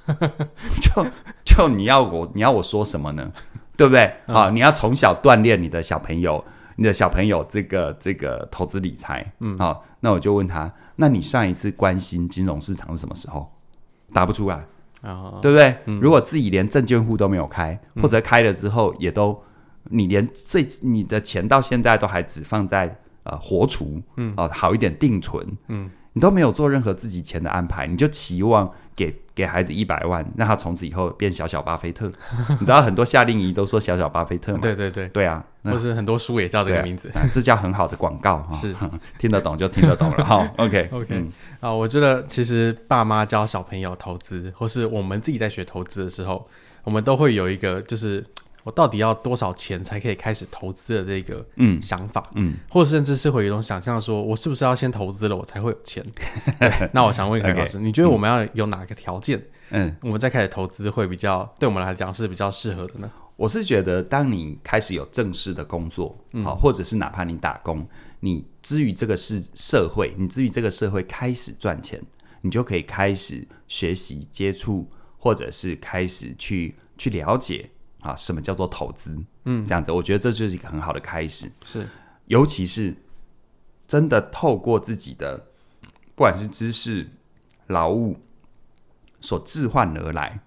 [0.80, 1.04] 就
[1.44, 3.32] 就你要我你要我说什么呢？
[3.76, 4.14] 对不对？
[4.26, 6.44] 嗯、啊，你要从小锻炼你的小朋友，
[6.76, 13.52] 你的小朋友这个这个投资理财，嗯，好、啊，那我就问他，那你上一次关心金融市场是什么时候？
[14.12, 14.64] 答不出来，
[15.02, 15.76] 哦、对不对？
[15.86, 19.36] 嗯、如果自己连证券户都没有开，或者开了之后也都，
[19.84, 28.70] 你连最你的钱到现在都还只放在呃活储，嗯，啊，好一点定存，嗯，你都没有做任何自己钱的安排，你就期望。
[28.98, 32.10] 给给孩子一百万，让他从此以后变小小巴菲特。
[32.58, 34.58] 你知道很多夏令营都说小小巴菲特吗？
[34.60, 38.52] 对对对，对啊，或是很多书也叫这个名字，啊、这叫很好的广告哈。
[38.52, 38.74] 是
[39.16, 40.50] 听得懂就听得懂了哈。
[40.58, 46.48] OK OK、嗯、啊，我觉得其实爸妈教小朋友投资，或是我们自己在学投资的时候，
[46.82, 48.24] 我们都会有一个就是。
[48.68, 56.04] 我到底要多少钱才可以开始投资的这个嗯想法嗯，嗯，或者甚至是会有一种想象，说我是不是要先投资了，我才会有钱？
[56.92, 63.10] 那我想问一下 老师你觉得我们要有哪个条件，嗯，我们再开始投资会比较对我们来讲是比较适合的呢？
[63.36, 66.08] 我是觉得，当你开始有正式的工作，
[66.44, 67.88] 好、嗯，或者是哪怕你打工，
[68.20, 71.98] 你之于这个是社会，你之于这个社会开始赚钱，
[72.42, 77.70] 你就可以开始学习接触，或者是开始去去了解。
[78.08, 79.22] 啊，什么叫做投资？
[79.44, 81.50] 嗯，这样子，我觉得这就是一个很好的开始。
[81.64, 81.86] 是，
[82.26, 82.96] 尤其是
[83.86, 85.36] 真的透过自己的，
[86.14, 87.10] 不管是知识、
[87.66, 88.16] 劳务
[89.20, 90.40] 所置换而来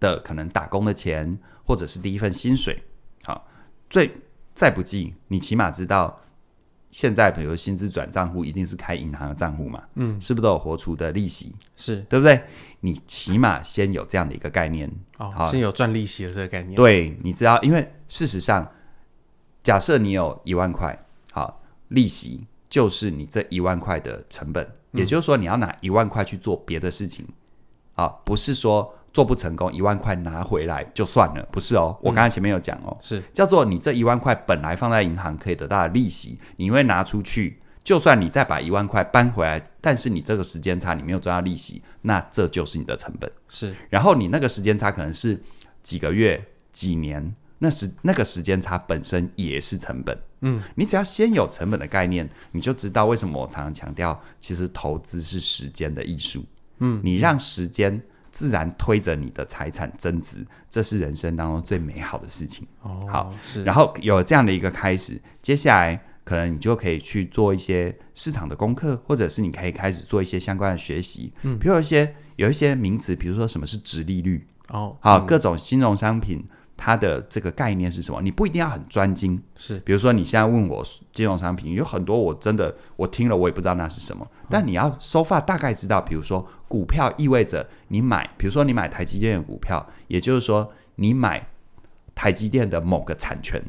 [0.00, 2.82] 的，可能打工的钱，或者是第一份薪水。
[3.22, 3.46] 好，
[3.88, 4.10] 最
[4.52, 6.20] 再不济，你起码知道。
[6.90, 9.82] 现在比如薪资转账户一定是开银行的账户嘛？
[9.94, 11.52] 嗯，是不是都有活储的利息？
[11.74, 12.40] 是对不对？
[12.82, 14.88] 你起码先有这样的一个概念，
[15.28, 16.74] 哦，好先有赚利息的这个概念。
[16.74, 18.70] 对，你知道，因为事实上，
[19.62, 20.98] 假设你有一万块，
[21.32, 27.26] 好，利息就是你这一万块的成本，嗯，也就是说你要拿一万块去做别的事情，
[27.94, 28.94] 啊，不是说。
[29.14, 31.96] 做不成功，一万块拿回来就算了，不是哦。
[32.02, 43.30] 我刚才前面有讲哦，是叫做你这一万块本来放在银行可以得到的利息，你因为拿出去，就算你再把一万块搬回来，但是你这个时间差你没有赚到利息，那这就是你的成本。
[43.46, 45.40] 是，然后你那个时间差可能是
[45.82, 50.18] 几个月、几年，那时那个时间差本身也是成本。
[50.40, 56.44] 嗯，你只要先有成本的概念，你就知道为什么我常常强调，其实投资是时间的艺术。
[56.78, 58.02] 嗯，你让时间。
[58.34, 62.66] 自然推着你的财产增值，这是人生当中最美好的事情。
[62.82, 63.62] 哦，好，是。
[63.62, 71.32] 然后有这样的一个开始，接下来可能你就可以去做一些市场的功课，或者是你可以开始做一些相关的学习。
[71.42, 74.46] 嗯，比如有一些有一些名词，比如说什么是殖利率。
[74.68, 76.42] 哦，好，嗯、各种金融商品
[76.76, 78.22] 它的这个概念是什么？
[78.22, 91.46] 你不一定要很专精，是，比如说你现在问我金融商品，有很多我真的我听了我也不知道那是什么，嗯、但你要 so far 大概知道，比如说股票意味着你买，比如说你买台积电的股票，也就是说你买
[92.14, 93.62] 台积电的某个产权。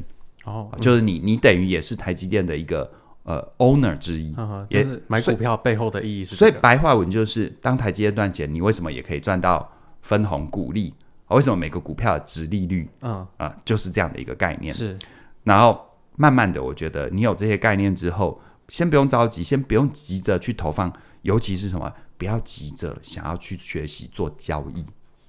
[0.46, 2.88] 哦，就是你，你等于也是台积电的一个
[3.24, 6.50] 呃 owner 之一，呵呵就是买股票背后的意义是、这个。
[6.52, 9.68] 所以白话文就是，当台积电赚钱，你为什么也可以赚到
[10.02, 10.94] 分红股利？
[11.30, 14.72] 为什么每个股票的值利率，嗯啊、呃，就是这样的一个概念。
[14.72, 14.96] 是，
[15.42, 15.84] 然后
[16.14, 20.92] 慢慢的，我觉得你有这些概念之后，先不用着急，先不用急着去投放，
[21.22, 24.86] 尤其是什么，不要急着想要去学习做交易。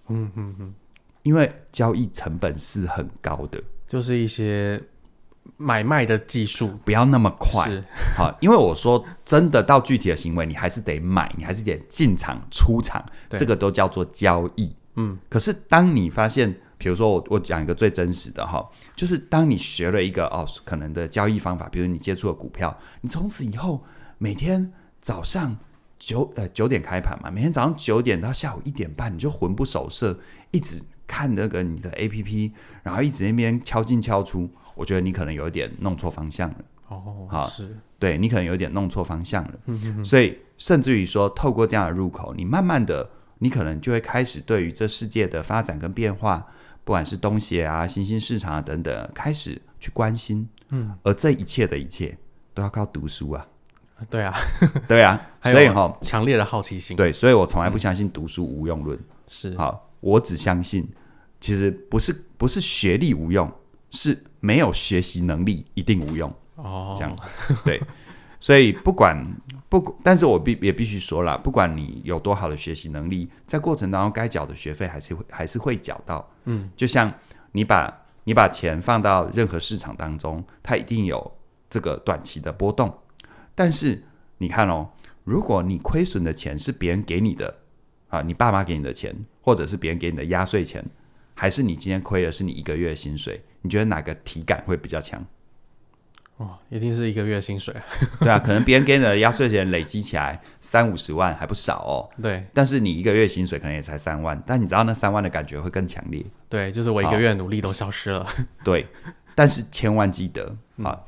[0.09, 0.75] 嗯嗯嗯，
[1.23, 4.79] 因为交易成本是很高的，就是一些。
[5.55, 7.69] 买卖的技术不要那么快，
[8.15, 14.75] 好，因为我说真的，到具体的行为，你还是得买，你还是得进场出场，这个都叫做交易。
[14.95, 23.83] 嗯，可是当你发现，比如说我我讲一个最真实的哈，就是当你学了一个哦可能的交易方法，比如你接触了股票，你从此以后
[24.17, 25.57] 每天早上
[25.97, 30.19] 九呃九点开盘嘛，每天早上九点到下午一点半，你就魂不守舍，
[30.51, 32.51] 一直看那个你的 APP，
[32.83, 34.49] 然后一直那边敲进敲出。
[34.77, 36.55] 我觉得你可能有一点弄错方向了。
[36.87, 37.75] 哦，好，是。
[37.99, 43.09] 对你可能有点弄错方向了，嗯哼哼，所以甚至于说，透过这样的入口，你慢慢的，
[43.39, 46.45] 你可能就会开始对于这世界的发展跟变化，
[46.83, 52.15] 不管是东协啊、新兴市场啊等等，开始去关心，嗯，而这一切的一切
[52.53, 53.47] 都要靠读书啊，
[54.11, 54.33] 对啊，
[54.87, 60.87] 对啊， 所以哈，强烈的好奇心，对，所以我从来不相信读书无用论，嗯，是，好，我只相信，
[61.41, 63.51] 其实不是不是学历无用。
[63.89, 66.33] 是没有学习能力一定无用。
[66.55, 67.15] 哦，这样
[67.63, 67.79] 对，
[68.39, 69.23] 所以不管
[69.69, 77.13] 不，但是我必也必须说了，不管你有多好的学习能力，在过程当中该缴的学费还是会还是会缴到，嗯，就像
[77.51, 81.31] 你把你把钱放到任何市场当中，它一定有
[81.69, 82.91] 这个短期的波动，
[83.53, 84.03] 但是
[84.39, 84.89] 你看哦，
[85.23, 87.55] 如果你亏损的钱是别人给你的
[88.07, 90.83] 啊，你爸妈给你的钱，或者是别人给你的压岁钱，
[91.39, 93.39] 还是你今天亏的是你一个月的薪水？
[93.61, 95.23] 你觉得哪个体感会比较强？
[96.37, 97.75] 哦，一定是一个月薪水。
[98.19, 102.09] 对啊，可能别人给你的压岁钱累积起来三五十万还不少哦。
[102.19, 106.25] 对，但是你一个月薪水可能也才三万，但你知道那三万的感觉会更强烈。
[106.49, 108.25] 对，就是我一个月努力都消失了。
[108.63, 108.87] 对，
[109.35, 110.99] 但是千万记得啊，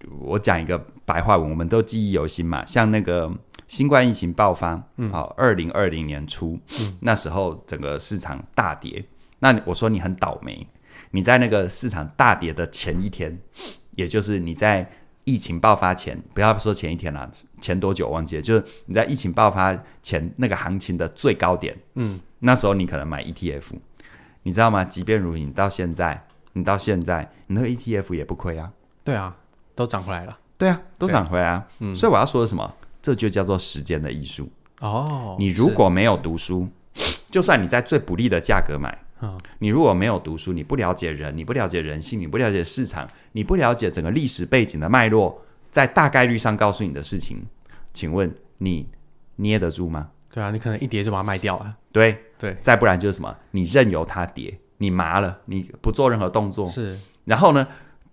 [0.00, 2.66] 嗯、我讲一个白话文，我们都记忆犹新嘛。
[2.66, 3.32] 像那个
[3.68, 9.04] 新冠疫情爆发，嗯，好，二零二零年初，嗯，那时候整个市场大跌，
[9.40, 10.66] 那我说你很倒霉。
[11.12, 13.38] 你在那个市场大跌的前一天，
[13.92, 14.90] 也就是你在
[15.24, 17.30] 疫情爆发前，不要说前一天了，
[17.62, 23.62] 前多久忘记了，就是你在疫情爆发前那个行情的最高点，嗯，那时候你可能买 ETF，
[24.42, 24.84] 你知道吗？
[24.84, 28.70] 即便如你到现在，你到现在，你那个 ETF 也不亏啊。
[29.02, 29.34] 对啊，
[29.74, 30.38] 都涨回来了。
[30.58, 31.66] 对啊，都涨回来啊。
[31.78, 32.74] 嗯，所以我要说的什么？
[33.00, 34.50] 这就叫做时间的艺术。
[34.80, 36.68] 哦，你如果没有读书，
[37.30, 38.98] 就算你在最不利的价格买。
[39.58, 47.44] 你如果没有读书，你不了解人，你不了解人性，你不了解市场，你不了解整个历史背景的脉络，在大概率上告诉你的事情，
[47.92, 48.88] 请问你
[49.36, 50.10] 捏得住吗？
[50.30, 51.76] 对啊，你可能一跌就把它卖掉了。
[51.90, 57.66] 对对，再不然就是什么，你任由它跌，你麻了，你不做任何动作，是，然后呢，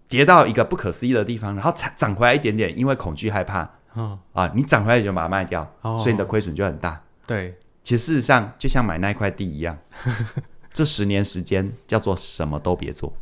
[0.07, 6.99] 跌到一个不可思议的地方，然后才涨回来一点点，因为恐惧害怕，嗯啊，你涨回来就把它卖掉，哦，所以你的亏损就很大。
[7.27, 9.77] 对，其实事实上就像买那块地一样。
[10.76, 13.15] 这十年时间叫做什么都别做，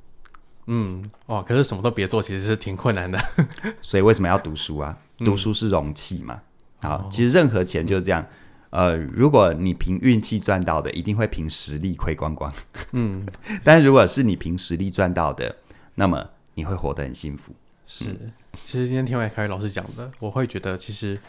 [0.66, 3.20] 嗯，哇，可是什么都别做其实是挺困难的，
[3.80, 4.97] 所以为什么要读书啊？
[5.20, 6.41] 读书是容器嘛。
[6.82, 8.26] 嗯、好，其实任何钱就是这样，
[8.72, 12.51] 呃，如果你凭运气赚到的，一定会凭实力亏光光，
[12.93, 13.24] 嗯，
[13.64, 15.56] 但是如果是你凭实力赚到的，
[15.93, 17.54] 那么你会活得很幸福。
[17.86, 18.06] 是，
[18.66, 21.20] 其实今天听完凯宇老师讲的，我会觉得其实。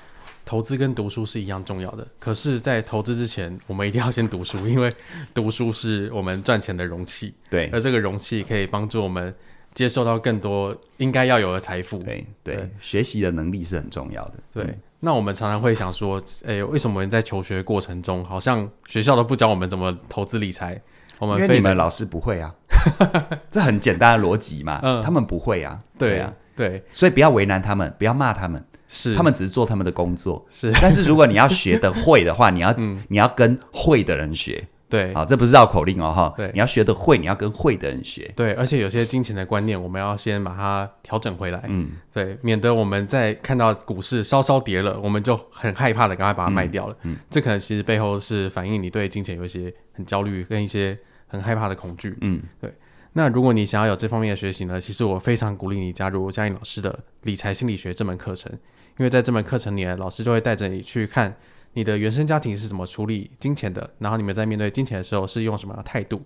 [0.44, 4.92] 投资跟读书是一样重要的，可是，在投资之前，我们一定要先读书，因为
[5.32, 7.34] 读书是我们赚钱的容器。
[7.48, 9.34] 对，而这个容器可以帮助我们
[9.72, 11.98] 接受到更多应该要有的财富。
[12.02, 14.34] 对对，对，学习的能力是很重要的。
[14.52, 20.80] 对，嗯、那我们常常会想说，哎，为什么我们在求学过程中，好像学校都不教我们怎么投资理财？
[21.18, 22.54] 我们因为你们老师不会啊，
[23.50, 24.80] 这很简单的逻辑嘛。
[24.82, 25.80] 嗯，他们不会啊。
[25.96, 28.62] 对啊，对，所以不要为难他们，不要骂他们。
[28.94, 30.46] 是，他们只是做他们的工作。
[30.48, 52.72] 是，但是如果你要学得会的话，你要、嗯、你要跟会的人学，对，啊，这不是绕口令哦，哈，对，你要学得会，你要跟会的人学，对，而且有些金钱的观念，我们要先把它调整回来，嗯，对，免得我们在看到股市稍稍跌了，我们就很害怕的赶快把它卖掉了，嗯，嗯，这可能其实背后是反映你对金钱有一些很焦虑跟一些很害怕的恐惧，嗯，对。
[53.16, 58.50] 那如果你想要有这方面的学习呢，其实我非常鼓励你加入嘉颖老师的理财心理学这门课程，
[58.98, 61.34] 因为在这门课程里，老师就会带着你去看
[61.72, 66.22] 你的原生家庭是怎么处理金钱的，然后你们在面对金钱的时候是用什么样的态度。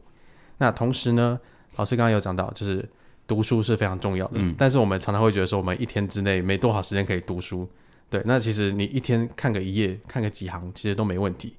[0.58, 1.38] 那同时呢，
[1.76, 2.86] 老师刚刚有讲到，就是
[3.26, 7.68] 读书是非常重要的，嗯，但是我们常常会觉得说，我们一天之内没多少时间可以读书，
[8.10, 11.54] 对，那其实你一天看个一页，看个几行，其实都没问题，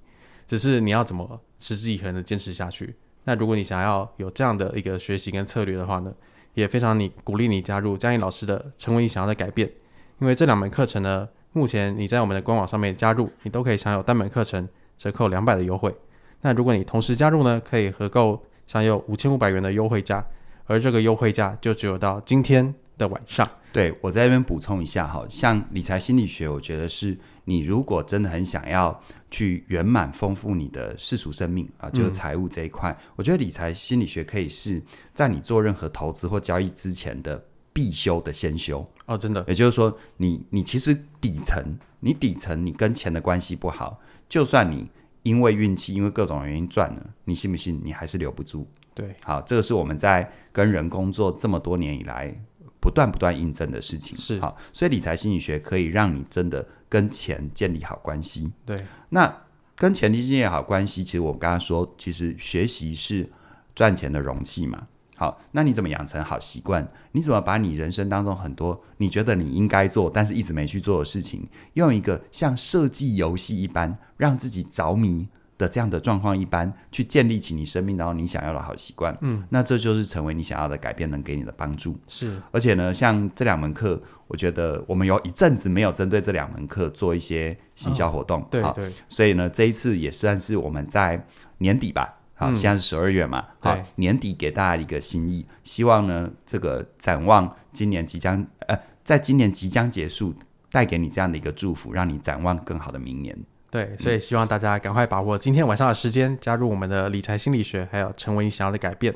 [0.47, 2.93] 只是你要怎么持之以恒的坚持下去。
[3.23, 6.13] 那如果你想要有这样的一个学习跟策略的话呢，
[6.53, 9.71] 也非常你鼓励你加入嘉玲老师的成为你想要的改变，
[10.19, 14.67] 因为这两门课程呢，目前你在我们的官网上面加入，你都可以享有单门课程
[14.97, 15.95] 折扣两百的优惠。
[16.41, 20.25] 那如果你同时加入呢，可以合购享有五千五百元的优惠价，
[20.65, 23.49] 而这个优惠价就只有到今天的晚上。
[23.71, 29.01] 对，我在这边补充一下哈，像理财心理学，我觉得是你如果真的很想要。
[29.31, 32.89] 去圆满丰富你的世俗生命啊，就是财务这一块。
[32.89, 34.81] 嗯、我觉得理财心理学可以是
[35.13, 37.45] 在你做任何投资或交易之前的
[37.79, 39.41] 必修的先修哦，真的。
[39.47, 41.63] 也就是说你，你你其实底层，
[42.01, 44.85] 你底层你跟钱的关系不好，就算你
[45.23, 48.67] 因为运气，因为各种原因赚了，你信不信你还是留不住？
[48.93, 52.35] 对，好，这个是我们在跟人工作这么多年以来
[52.81, 54.17] 不断不断印证的事情。
[54.17, 56.67] 是好，所以理财心理学可以让你真的。
[56.89, 58.75] 跟钱建立好关系，对，
[59.09, 59.31] 那
[59.75, 63.29] 跟钱建立好关系，其实我刚刚说，其实学习是
[63.75, 64.87] 赚钱的容器嘛。
[65.19, 66.87] 好，那你怎么养成好习惯？
[67.11, 81.99] 你怎么把你人生当中很多你觉得你应该做，但是一直没去做的事情，用一个像设计游戏一般，让自己着迷的这样的状况一般，去建立起你生命当中你想要的好习惯，嗯，那这就是成为你想要的改变能给你的帮助。
[82.07, 91.25] 是，而且呢，像这两门课，我觉得我们有一阵子没有针对这两门课做一些行销活动，哦、对对，所以呢，这一次也算是我们在
[91.57, 100.33] 年底吧，好，现在是十二月嘛，好，年底给大家一个心意，希望呢，这个展望今年即将，呃，在今年即将结束，
[100.71, 103.37] 带给你这样的一个祝福，让你展望更好的明年。
[103.69, 109.13] 对，所以希望大家赶快把握今天晚上的时间，加入我们的理财心理学，还有成为你想要的改变。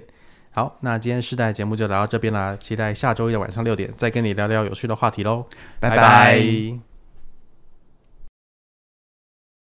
[0.51, 5.45] 好，那今天世代节目就聊到这边啦，期待下周一的晚上六点再跟你聊聊有趣的话题喽，
[5.79, 5.95] 拜拜。
[5.95, 6.92] 拜拜。